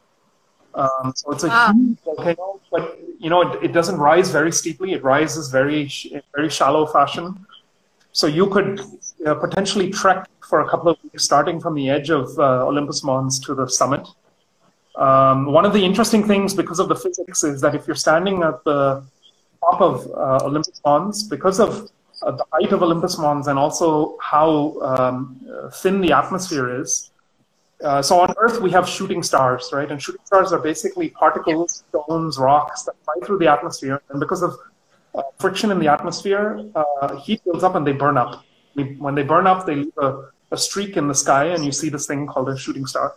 [0.74, 1.72] Um, so it's a wow.
[1.72, 4.92] huge volcano, but you know it, it, doesn't rise very steeply.
[4.92, 7.46] It rises very in very shallow fashion.
[8.12, 8.80] So you could
[9.26, 13.02] uh, potentially trek for a couple of weeks, starting from the edge of uh, Olympus
[13.02, 14.06] Mons to the summit.
[14.98, 18.42] Um, one of the interesting things, because of the physics, is that if you're standing
[18.42, 19.04] at the
[19.60, 21.90] top of uh, Olympus Mons, because of
[22.22, 25.40] uh, the height of Olympus Mons and also how um,
[25.74, 27.10] thin the atmosphere is.
[27.82, 29.88] Uh, so on Earth, we have shooting stars, right?
[29.88, 34.02] And shooting stars are basically particles, stones, rocks that fly through the atmosphere.
[34.08, 34.56] And because of
[35.14, 38.44] uh, friction in the atmosphere, uh, heat builds up and they burn up.
[38.74, 41.88] When they burn up, they leave a, a streak in the sky, and you see
[41.88, 43.14] this thing called a shooting star.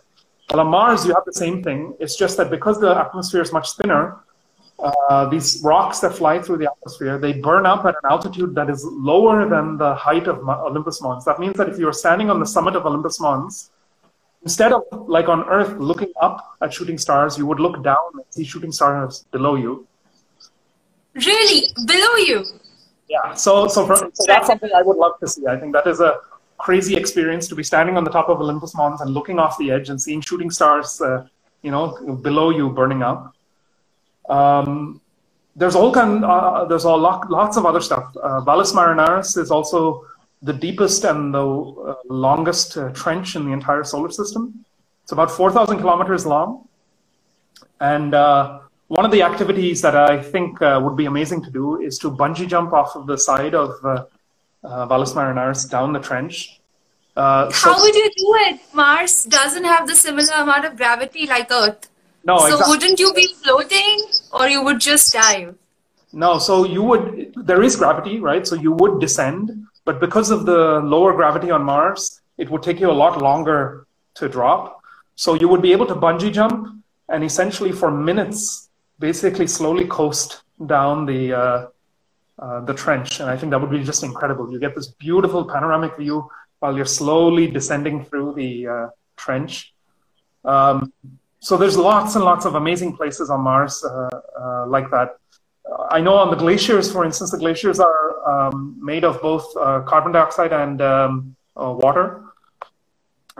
[0.52, 1.96] Well, on Mars, you have the same thing.
[1.98, 4.18] It's just that because the atmosphere is much thinner,
[4.78, 8.68] uh, these rocks that fly through the atmosphere, they burn up at an altitude that
[8.68, 11.24] is lower than the height of Olympus Mons.
[11.24, 13.70] That means that if you're standing on the summit of Olympus Mons,
[14.42, 18.24] instead of like on Earth looking up at shooting stars, you would look down and
[18.28, 19.86] see shooting stars below you.
[21.14, 22.44] Really, below you?
[23.08, 23.32] Yeah.
[23.32, 25.46] So, so, for, so that's something I would love to see.
[25.46, 26.16] I think that is a
[26.62, 29.72] crazy experience to be standing on the top of Olympus Mons and looking off the
[29.72, 31.26] edge and seeing shooting stars, uh,
[31.62, 33.34] you know, below you burning up.
[34.28, 35.00] Um,
[35.56, 38.16] there's all kind, uh, there's all lot, lots of other stuff.
[38.16, 40.06] Uh, Valles Marineris is also
[40.40, 44.64] the deepest and the uh, longest uh, trench in the entire solar system.
[45.02, 46.68] It's about 4,000 kilometers long.
[47.80, 51.80] And uh, one of the activities that I think uh, would be amazing to do
[51.80, 53.70] is to bungee jump off of the side of
[54.64, 56.60] uh, Valles Marineris down the trench.
[57.16, 58.60] Uh, How would you do it?
[58.72, 61.88] Mars doesn't have the similar amount of gravity like Earth.
[62.24, 62.70] No, so exactly.
[62.70, 64.02] wouldn't you be floating,
[64.32, 65.54] or you would just dive?
[66.12, 67.34] No, so you would.
[67.36, 68.46] There is gravity, right?
[68.46, 72.80] So you would descend, but because of the lower gravity on Mars, it would take
[72.80, 74.80] you a lot longer to drop.
[75.16, 80.42] So you would be able to bungee jump, and essentially for minutes, basically slowly coast
[80.66, 81.66] down the uh,
[82.38, 84.50] uh, the trench, and I think that would be just incredible.
[84.50, 86.28] You get this beautiful panoramic view
[86.60, 89.74] while you're slowly descending through the uh, trench.
[90.44, 90.92] Um,
[91.40, 94.08] so there's lots and lots of amazing places on Mars uh,
[94.40, 95.16] uh, like that.
[95.90, 99.80] I know on the glaciers, for instance, the glaciers are um, made of both uh,
[99.80, 102.24] carbon dioxide and um, water.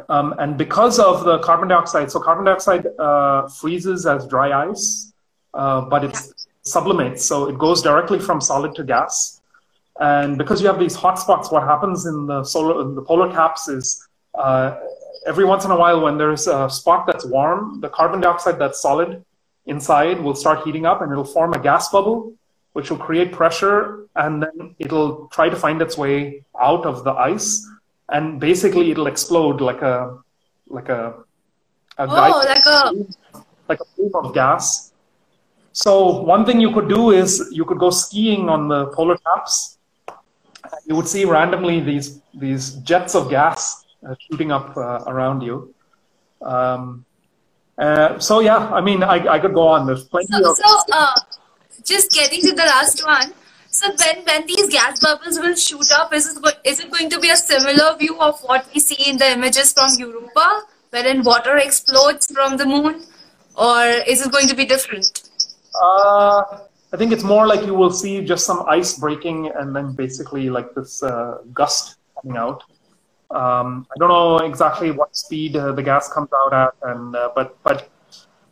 [0.09, 2.87] Um, and because of the carbon dioxide, so carbon dioxide
[3.59, 5.13] freezes as dry ice,
[5.53, 6.32] but it's
[6.63, 7.21] sublimates.
[7.21, 9.41] So it goes directly from solid to gas.
[10.01, 13.31] And because you have these hot spots, what happens in the solar, in the polar
[13.33, 14.79] caps is uh,
[15.27, 18.81] every once in a while when there's a spot that's warm, the carbon dioxide that's
[18.81, 19.25] solid
[19.67, 22.33] inside will start heating up and it'll form a gas bubble,
[22.73, 27.13] which will create pressure and then it'll try to find its way out of the
[27.13, 27.69] ice.
[28.09, 30.19] And basically it'll explode like a,
[30.69, 31.15] like a,
[31.99, 32.93] a oh, like a,
[33.69, 34.92] like a plume of gas
[35.73, 39.79] so one thing you could do is you could go skiing on the polar caps.
[40.87, 45.75] You would see randomly these these jets of gas uh, shooting up uh, around you.
[46.43, 47.05] Um,
[47.79, 49.87] uh, so yeah, I mean, I, I could go on.
[49.87, 50.57] There's plenty so, of.
[50.57, 51.15] So uh,
[51.85, 53.33] just getting to the last one.
[53.71, 57.19] So when when these gas bubbles will shoot up, is it is it going to
[57.19, 61.57] be a similar view of what we see in the images from Europa, wherein water
[61.57, 63.03] explodes from the moon,
[63.57, 65.32] or is it going to be different?
[65.75, 66.59] Uh,
[66.93, 70.51] I think it's more like you will see just some ice breaking and then basically
[70.51, 72.63] like this uh, gust coming out.
[73.31, 77.31] Um, I don't know exactly what speed uh, the gas comes out at, and uh,
[77.35, 77.89] but but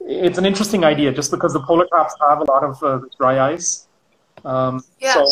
[0.00, 3.52] it's an interesting idea just because the polar caps have a lot of uh, dry
[3.52, 3.88] ice.
[4.42, 5.14] Um, yeah.
[5.14, 5.26] So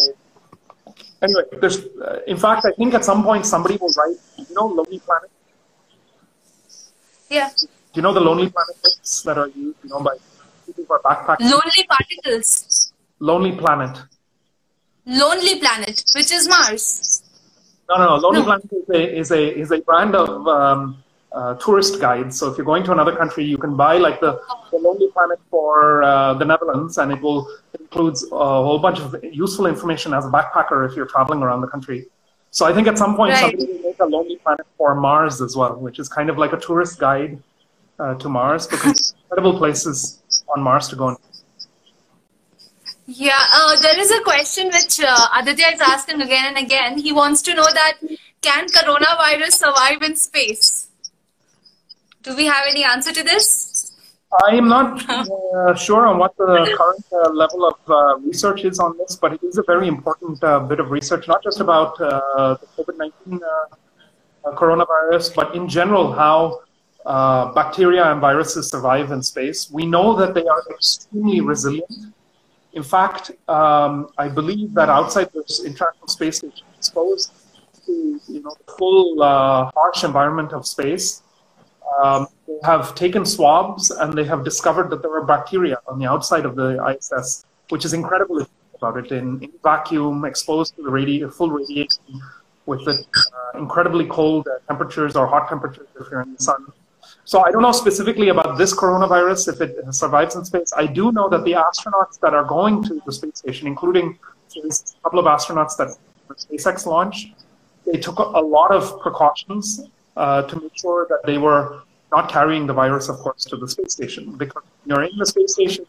[1.22, 4.66] anyway, there's uh, in fact I think at some point somebody will write you know
[4.66, 5.30] Lonely Planet.
[7.30, 7.48] Yeah.
[7.58, 10.16] Do you know the Lonely Planet books that are used you know by.
[11.40, 12.92] Lonely particles.
[13.20, 13.98] Lonely planet.
[15.08, 17.22] Lonely Planet, which is Mars.
[17.88, 18.16] No, no, no.
[18.16, 18.44] Lonely no.
[18.44, 21.02] Planet is a, is a, is a brand of um,
[21.32, 22.38] uh, tourist guides.
[22.38, 24.38] So if you're going to another country, you can buy like the,
[24.70, 29.00] the Lonely Planet for uh, the Netherlands, and it will it includes a whole bunch
[29.00, 32.06] of useful information as a backpacker if you're traveling around the country.
[32.50, 33.40] So I think at some point right.
[33.40, 36.52] somebody will make a Lonely Planet for Mars as well, which is kind of like
[36.52, 37.42] a tourist guide
[37.98, 40.22] uh, to Mars because incredible places
[40.54, 41.16] on Mars to go.
[43.06, 46.98] Yeah, uh, there is a question which uh, Aditya is asking again and again.
[46.98, 47.98] He wants to know that
[48.42, 50.88] can coronavirus survive in space?
[52.22, 53.94] Do we have any answer to this?
[54.46, 58.78] I am not uh, sure on what the current uh, level of uh, research is
[58.78, 61.98] on this, but it is a very important uh, bit of research, not just about
[62.00, 66.60] uh, the COVID 19 uh, coronavirus, but in general, how
[67.04, 69.70] bacteria and viruses survive in space.
[69.70, 72.14] We know that they are extremely resilient
[72.72, 77.32] in fact, um, I believe that outside this International Space Station, exposed
[77.86, 81.22] to you know the full uh, harsh environment of space,
[81.98, 86.06] um, they have taken swabs and they have discovered that there are bacteria on the
[86.06, 88.46] outside of the ISS, which is incredible
[88.76, 92.04] about it in, in vacuum, exposed to the radi- full radiation,
[92.66, 96.66] with the uh, incredibly cold uh, temperatures or hot temperatures if you're in the sun.
[97.30, 100.72] So I don't know specifically about this coronavirus, if it survives in space.
[100.74, 104.18] I do know that the astronauts that are going to the space station, including
[104.56, 104.70] a
[105.04, 105.88] couple of astronauts that
[106.30, 107.34] SpaceX launched,
[107.84, 109.82] they took a lot of precautions
[110.16, 113.68] uh, to make sure that they were not carrying the virus, of course, to the
[113.68, 114.34] space station.
[114.38, 115.84] Because you're in the space station,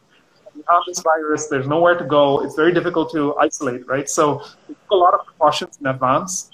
[0.58, 4.10] you have this virus, there's nowhere to go, it's very difficult to isolate, right?
[4.10, 6.52] So they took a lot of precautions in advance.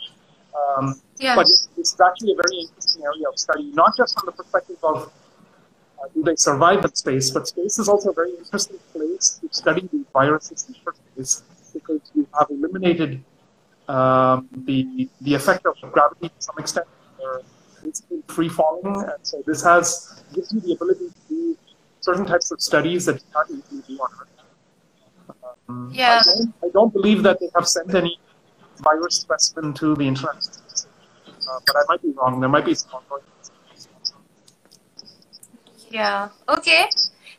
[0.77, 1.35] Um, yeah.
[1.35, 5.11] But it's actually a very interesting area of study, not just from the perspective of
[6.01, 9.47] uh, do they survive in space, but space is also a very interesting place to
[9.51, 11.43] study these viruses in the first place
[11.73, 13.23] because you have eliminated
[13.87, 16.87] um, the the effect of gravity to some extent.
[17.19, 17.41] Or
[17.83, 21.57] basically free falling, and so this has gives you the ability to do
[22.01, 24.35] certain types of studies that you can't easily do on Earth.
[25.69, 26.21] Um, yeah.
[26.21, 28.19] I don't, I don't believe that they have sent any
[28.83, 30.47] virus specimen to the internet
[31.49, 32.39] uh, but I might be wrong.
[32.39, 33.01] There might be some
[35.89, 36.29] Yeah.
[36.49, 36.89] Okay.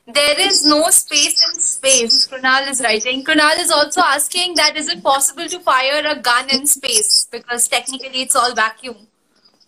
[0.06, 2.28] There is no space in space.
[2.28, 3.24] Krunal is writing.
[3.24, 7.66] Krunal is also asking that is it possible to fire a gun in space because
[7.66, 9.08] technically it's all vacuum.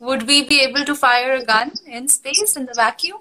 [0.00, 3.18] Would we be able to fire a gun in space in the vacuum?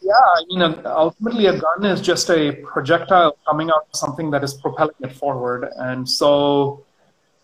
[0.00, 4.44] Yeah, I mean, ultimately, a gun is just a projectile coming out of something that
[4.44, 6.84] is propelling it forward, and so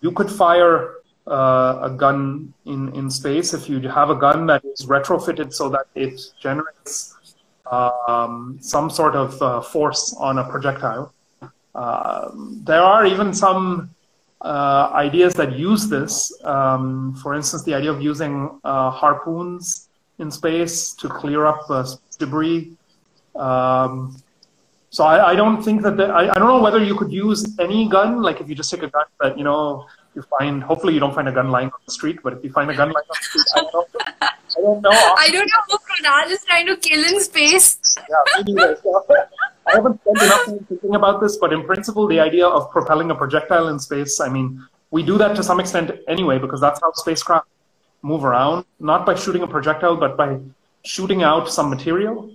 [0.03, 4.87] you could fire a gun in, in space, if you have a gun that is
[4.87, 7.17] retrofitted so that it generates
[7.71, 11.13] um, some sort of uh, force on a projectile.
[11.75, 12.31] Uh,
[12.65, 13.91] there are even some
[14.43, 16.33] uh, ideas that use this.
[16.45, 21.87] Um, for instance, the idea of using uh, harpoons in space to clear up uh,
[22.19, 22.73] debris.
[23.37, 24.17] Um,
[24.91, 27.57] so I, I, don't think that the, I, I don't know whether you could use
[27.61, 30.95] any gun, like if you just take a gun that you know you find hopefully
[30.95, 32.91] you don't find a gun lying on the street, but if you find a gun
[32.91, 33.85] lying on the street, I don't know.
[34.57, 34.91] I don't know.
[34.91, 37.79] I don't know who Krunal is trying to kill in space.
[37.97, 38.75] Yeah, me uh,
[39.67, 43.11] I haven't spent enough time thinking about this, but in principle, the idea of propelling
[43.11, 46.81] a projectile in space, I mean, we do that to some extent anyway, because that's
[46.81, 47.47] how spacecraft
[48.03, 50.39] move around, not by shooting a projectile, but by
[50.83, 52.35] shooting out some material.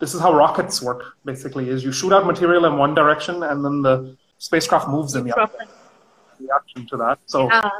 [0.00, 3.64] This is how rockets work, basically, is you shoot out material in one direction and
[3.64, 5.52] then the spacecraft moves in the other
[6.46, 7.18] reaction to that.
[7.26, 7.70] So yeah.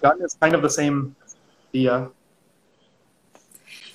[0.00, 1.14] gun is kind of the same
[1.70, 2.08] idea.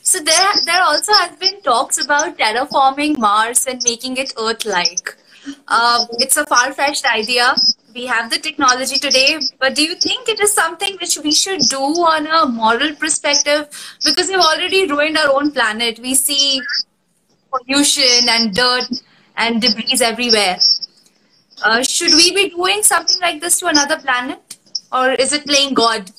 [0.02, 5.18] So there, there also has been talks about terraforming Mars and making it Earth-like.
[5.68, 7.56] Uh, it's a far-fetched idea.
[7.94, 11.60] We have the technology today, but do you think it is something which we should
[11.60, 13.68] do on a moral perspective?
[14.06, 16.00] Because we've already ruined our own planet.
[16.00, 16.62] We see
[17.52, 18.90] pollution and dirt
[19.36, 20.58] and debris everywhere.
[21.64, 24.58] Uh, should we be doing something like this to another planet,
[24.92, 26.12] or is it playing God?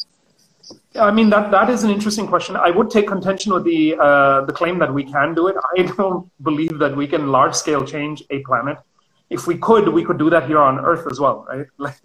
[0.96, 2.56] I mean that that is an interesting question.
[2.56, 5.56] I would take contention with the uh, the claim that we can do it.
[5.76, 8.78] I don't believe that we can large scale change a planet.
[9.30, 11.66] If we could, we could do that here on Earth as well, right?
[11.78, 12.00] Like,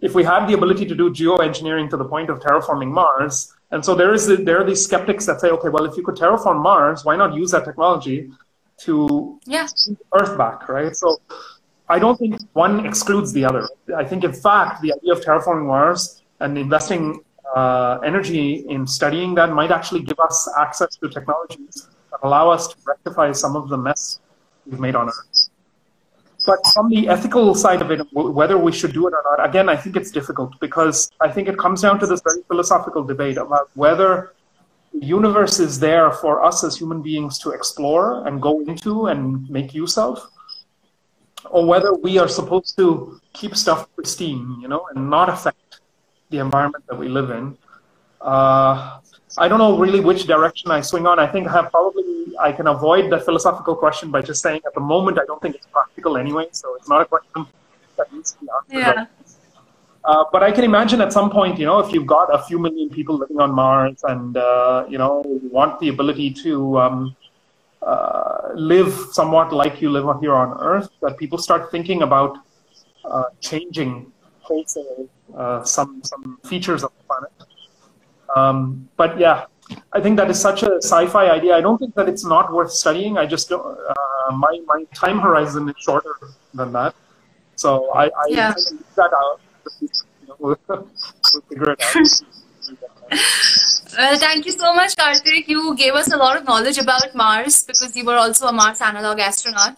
[0.00, 3.84] if we had the ability to do geoengineering to the point of terraforming Mars, and
[3.84, 6.62] so there is there are these skeptics that say, okay, well, if you could terraform
[6.62, 8.30] Mars, why not use that technology
[8.78, 9.66] to yeah.
[10.12, 10.94] Earth back, right?
[10.94, 11.18] So
[11.88, 13.68] I don't think one excludes the other.
[13.96, 17.20] I think, in fact, the idea of terraforming Mars and investing
[17.54, 22.68] uh, energy in studying that might actually give us access to technologies that allow us
[22.68, 24.20] to rectify some of the mess
[24.66, 25.48] we've made on Earth.
[26.46, 29.68] but from the ethical side of it, whether we should do it or not, again,
[29.68, 33.36] I think it's difficult because I think it comes down to this very philosophical debate
[33.36, 34.32] about whether
[34.92, 39.48] the universe is there for us as human beings to explore and go into and
[39.50, 40.20] make use of,
[41.50, 45.80] or whether we are supposed to keep stuff pristine, you know, and not affect
[46.30, 47.56] the environment that we live in.
[48.20, 48.98] Uh,
[49.38, 51.18] I don't know really which direction I swing on.
[51.18, 54.74] I think I have probably I can avoid the philosophical question by just saying at
[54.74, 57.46] the moment I don't think it's practical anyway, so it's not a question
[57.96, 58.78] that needs to be answered.
[58.78, 58.90] Yeah.
[58.92, 59.08] Right.
[60.04, 62.60] Uh, but I can imagine at some point, you know, if you've got a few
[62.60, 67.16] million people living on Mars and, uh, you know, want the ability to um,
[67.86, 72.36] uh, live somewhat like you live here on Earth, that people start thinking about
[73.04, 74.10] uh, changing
[74.40, 77.32] wholesale uh, some, some features of the planet.
[78.34, 79.46] Um, but yeah,
[79.92, 81.54] I think that is such a sci-fi idea.
[81.56, 83.18] I don't think that it's not worth studying.
[83.18, 86.14] I just don't, uh, my my time horizon is shorter
[86.54, 86.94] than that,
[87.54, 88.54] so I, I yeah.
[88.70, 89.40] leave that out.
[89.80, 89.88] You
[90.28, 90.88] know, we'll, we'll
[91.48, 92.22] figure it out.
[93.10, 95.48] well, thank you so much, Karthik.
[95.48, 98.80] You gave us a lot of knowledge about Mars because you were also a Mars
[98.80, 99.76] analog astronaut.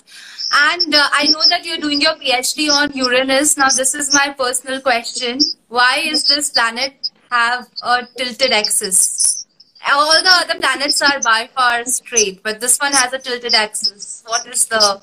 [0.52, 3.56] And uh, I know that you're doing your PhD on Uranus.
[3.58, 5.40] Now, this is my personal question.
[5.68, 9.46] Why is this planet have a tilted axis.
[9.90, 14.22] All the other planets are by far straight, but this one has a tilted axis.
[14.26, 15.00] What is the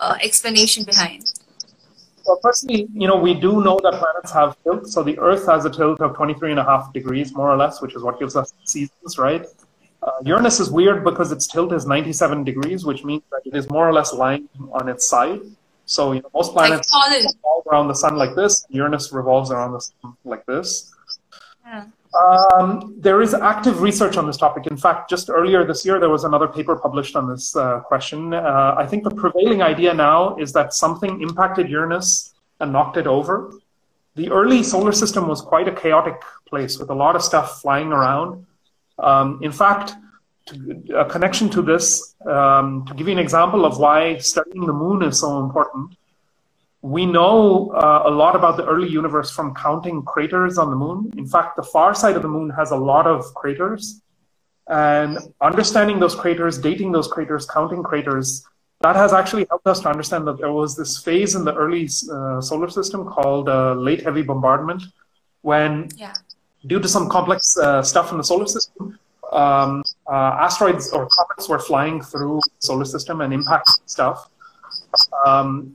[0.00, 1.32] uh, explanation behind?
[2.26, 4.88] Well, firstly, you know, we do know that planets have tilt.
[4.88, 7.80] So the Earth has a tilt of 23 and a half degrees, more or less,
[7.80, 9.46] which is what gives us seasons, right?
[10.02, 13.68] Uh, Uranus is weird because its tilt is 97 degrees, which means that it is
[13.70, 15.40] more or less lying on its side.
[15.84, 18.66] So, you know, most planets revolve around the sun like this.
[18.70, 20.92] Uranus revolves around the sun like this.
[21.64, 21.86] Yeah.
[22.14, 24.66] Um, there is active research on this topic.
[24.66, 28.32] In fact, just earlier this year, there was another paper published on this uh, question.
[28.34, 33.06] Uh, I think the prevailing idea now is that something impacted Uranus and knocked it
[33.06, 33.52] over.
[34.14, 37.92] The early solar system was quite a chaotic place with a lot of stuff flying
[37.92, 38.46] around.
[38.98, 39.94] Um, in fact,
[40.46, 44.72] to, a connection to this, um, to give you an example of why studying the
[44.72, 45.96] moon is so important,
[46.86, 51.12] we know uh, a lot about the early universe from counting craters on the moon.
[51.18, 54.02] In fact, the far side of the moon has a lot of craters.
[54.68, 58.46] And understanding those craters, dating those craters, counting craters,
[58.82, 61.88] that has actually helped us to understand that there was this phase in the early
[62.12, 64.82] uh, solar system called uh, late heavy bombardment,
[65.42, 66.12] when, yeah.
[66.66, 68.96] due to some complex uh, stuff in the solar system,
[69.32, 74.30] um, uh, asteroids or comets were flying through the solar system and impacting stuff.
[75.26, 75.74] Um,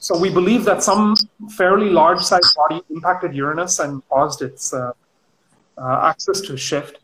[0.00, 1.14] so we believe that some
[1.50, 4.92] fairly large-sized body impacted Uranus and caused its uh,
[5.76, 6.98] uh, axis to shift.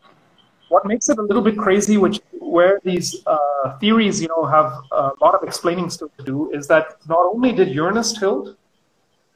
[0.69, 4.73] What makes it a little bit crazy, which where these uh, theories, you know, have
[4.91, 8.57] a lot of explaining still to do, is that not only did Uranus tilt,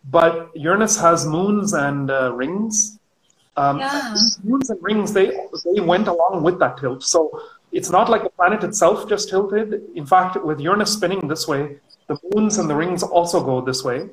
[0.09, 2.99] but Uranus has moons and uh, rings.
[3.57, 4.15] Um, yeah.
[4.43, 5.27] Moons and rings, they
[5.65, 7.03] they went along with that tilt.
[7.03, 7.29] So
[7.71, 9.83] it's not like the planet itself just tilted.
[9.93, 11.77] In fact, with Uranus spinning this way,
[12.11, 14.09] the moons and the rings also go this way.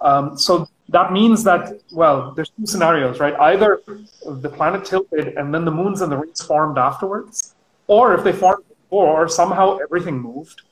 [0.00, 3.34] Um, so that means that, well, there's two scenarios, right?
[3.34, 3.80] Either
[4.26, 7.54] the planet tilted and then the moons and the rings formed afterwards,
[7.86, 10.62] or if they formed before, somehow everything moved.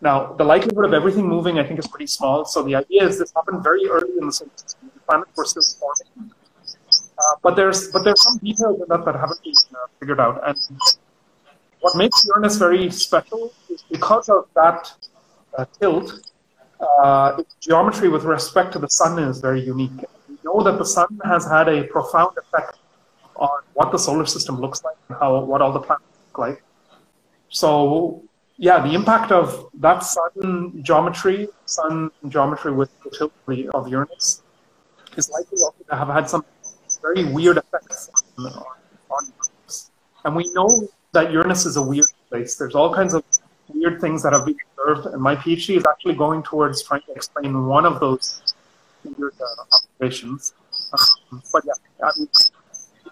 [0.00, 2.44] Now, the likelihood of everything moving, I think, is pretty small.
[2.44, 4.90] So the idea is this happened very early in the solar system.
[4.94, 6.32] The planets were still forming.
[7.18, 10.40] Uh, but there's but there's some details in that that haven't been uh, figured out.
[10.46, 10.56] And
[11.80, 14.92] what makes Uranus very special is because of that
[15.80, 16.32] tilt,
[16.80, 20.00] uh, its geometry with respect to the sun is very unique.
[20.28, 22.78] We know that the sun has had a profound effect
[23.36, 26.62] on what the solar system looks like and how what all the planets look like.
[27.48, 28.22] So
[28.56, 33.32] yeah, the impact of that sun geometry, sun geometry with the tilt
[33.74, 34.42] of Uranus,
[35.16, 36.44] is likely also to have had some
[37.00, 39.90] very weird effects on, on Uranus.
[40.24, 42.56] And we know that Uranus is a weird place.
[42.56, 43.22] There's all kinds of
[43.74, 47.12] weird things that have been observed, and my PhD is actually going towards trying to
[47.12, 48.42] explain one of those
[49.04, 50.54] weird uh, observations.
[51.30, 51.72] Um, but yeah,
[52.02, 52.28] I mean,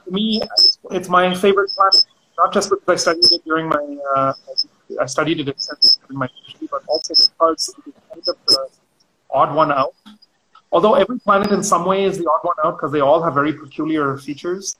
[0.04, 0.42] to me,
[0.90, 2.04] it's my favorite planet,
[2.38, 4.32] not just because I studied it during my, uh,
[5.00, 8.68] I studied it extensively during my PhD, but also because it is kind of the
[9.30, 9.94] odd one out.
[10.72, 13.34] Although every planet in some way is the odd one out because they all have
[13.34, 14.76] very peculiar features.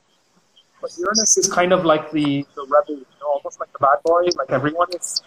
[0.81, 3.97] But Uranus is kind of like the, the rebel, you know, almost like the bad
[4.03, 4.27] boy.
[4.37, 5.23] Like everyone is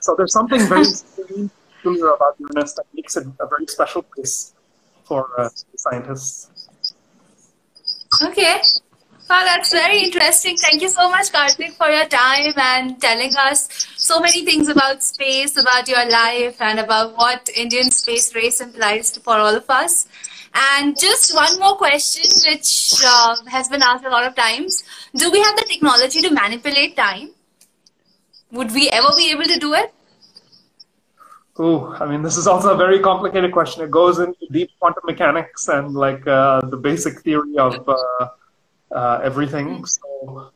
[0.00, 0.84] So there's something very
[1.76, 4.54] peculiar about Uranus that makes it a very special place
[5.04, 6.50] for uh, scientists.
[8.22, 8.60] Okay.
[9.28, 10.56] Wow, that's very interesting.
[10.56, 15.04] Thank you so much, Karthik, for your time and telling us so many things about
[15.04, 20.08] space, about your life, and about what Indian space race implies for all of us.
[20.54, 24.82] And just one more question, which uh, has been asked a lot of times.
[25.14, 27.30] Do we have the technology to manipulate time?
[28.52, 29.94] Would we ever be able to do it?
[31.58, 33.84] Oh, I mean, this is also a very complicated question.
[33.84, 38.28] It goes into deep quantum mechanics and like uh, the basic theory of uh,
[38.90, 39.84] uh, everything.
[39.84, 40.50] So,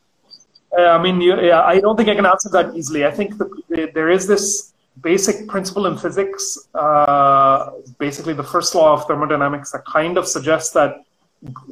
[0.76, 3.04] I mean, you, yeah, I don't think I can answer that easily.
[3.04, 8.74] I think the, the, there is this basic principle in physics, uh, basically the first
[8.74, 11.04] law of thermodynamics, that kind of suggests that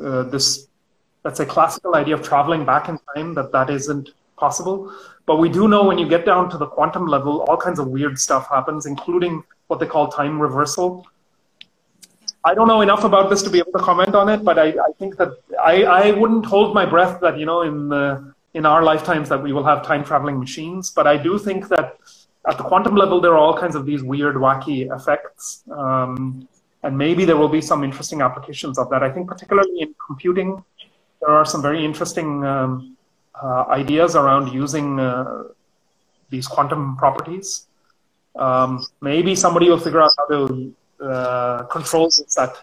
[0.02, 0.66] uh, this,
[1.24, 4.92] let's say, classical idea of traveling back in time, that that isn't possible.
[5.24, 7.88] But we do know when you get down to the quantum level, all kinds of
[7.88, 11.06] weird stuff happens, including what they call time reversal,
[12.44, 14.70] I don't know enough about this to be able to comment on it, but I,
[14.70, 15.30] I think that
[15.62, 19.42] I, I wouldn't hold my breath that you know in the in our lifetimes that
[19.42, 20.90] we will have time traveling machines.
[20.90, 21.98] But I do think that
[22.48, 26.48] at the quantum level there are all kinds of these weird, wacky effects, um,
[26.82, 29.02] and maybe there will be some interesting applications of that.
[29.02, 30.62] I think particularly in computing,
[31.20, 32.96] there are some very interesting um,
[33.40, 35.44] uh, ideas around using uh,
[36.30, 37.68] these quantum properties.
[38.34, 42.56] Um, maybe somebody will figure out how to uh, controls it's at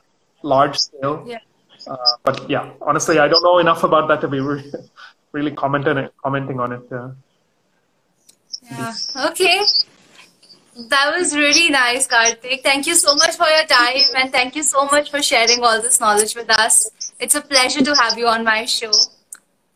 [0.43, 1.23] large scale.
[1.25, 1.37] Yeah.
[1.87, 4.69] Uh, but yeah, honestly, I don't know enough about that to be really,
[5.31, 6.83] really commenting commenting on it.
[8.71, 8.93] Yeah.
[9.29, 9.61] Okay.
[10.87, 12.63] That was really nice, Karthik.
[12.63, 15.81] Thank you so much for your time and thank you so much for sharing all
[15.81, 16.89] this knowledge with us.
[17.19, 18.91] It's a pleasure to have you on my show.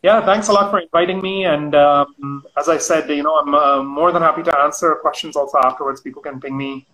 [0.01, 1.45] Yeah, thanks a lot for inviting me.
[1.45, 5.35] And um, as I said, you know, I'm uh, more than happy to answer questions
[5.35, 5.99] also afterwards.
[6.01, 6.85] People can ping me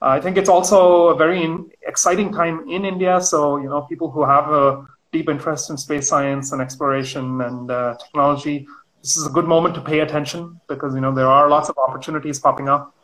[0.00, 3.20] I think it's also a very in, exciting time in India.
[3.20, 7.70] So, you know, people who have a deep interest in space science and exploration and
[7.70, 8.66] uh, technology,
[9.02, 11.76] this is a good moment to pay attention because, you know, there are lots of
[11.78, 12.94] opportunities popping up.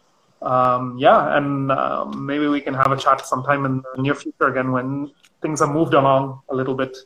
[0.43, 4.49] Um, yeah, and uh, maybe we can have a chat sometime in the near future
[4.49, 5.11] again when
[5.41, 6.97] things have moved along a little bit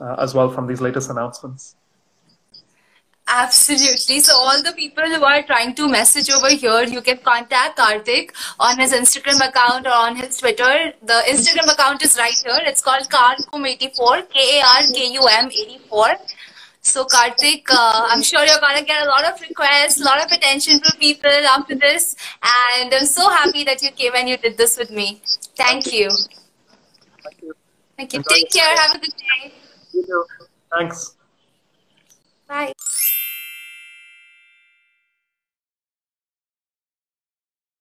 [0.00, 1.76] uh, as well from these latest announcements.
[3.32, 4.18] Absolutely.
[4.20, 8.32] So all the people who are trying to message over here, you can contact Karthik
[8.58, 10.92] on his Instagram account or on his Twitter.
[11.02, 12.58] The Instagram account is right here.
[12.62, 16.16] It's called Karkum84, K-A-R-K-U-M 84.
[16.82, 20.32] So Karthik, uh, I'm sure you're gonna get a lot of requests, a lot of
[20.32, 24.56] attention from people after this, and I'm so happy that you came and you did
[24.56, 25.20] this with me.
[25.56, 26.08] Thank you.
[27.22, 27.54] Thank you.
[27.96, 28.22] Thank you.
[28.28, 28.76] Take care.
[28.76, 29.52] Have a good day.
[29.92, 30.24] You too.
[30.72, 31.16] Thanks.
[32.48, 32.72] Bye.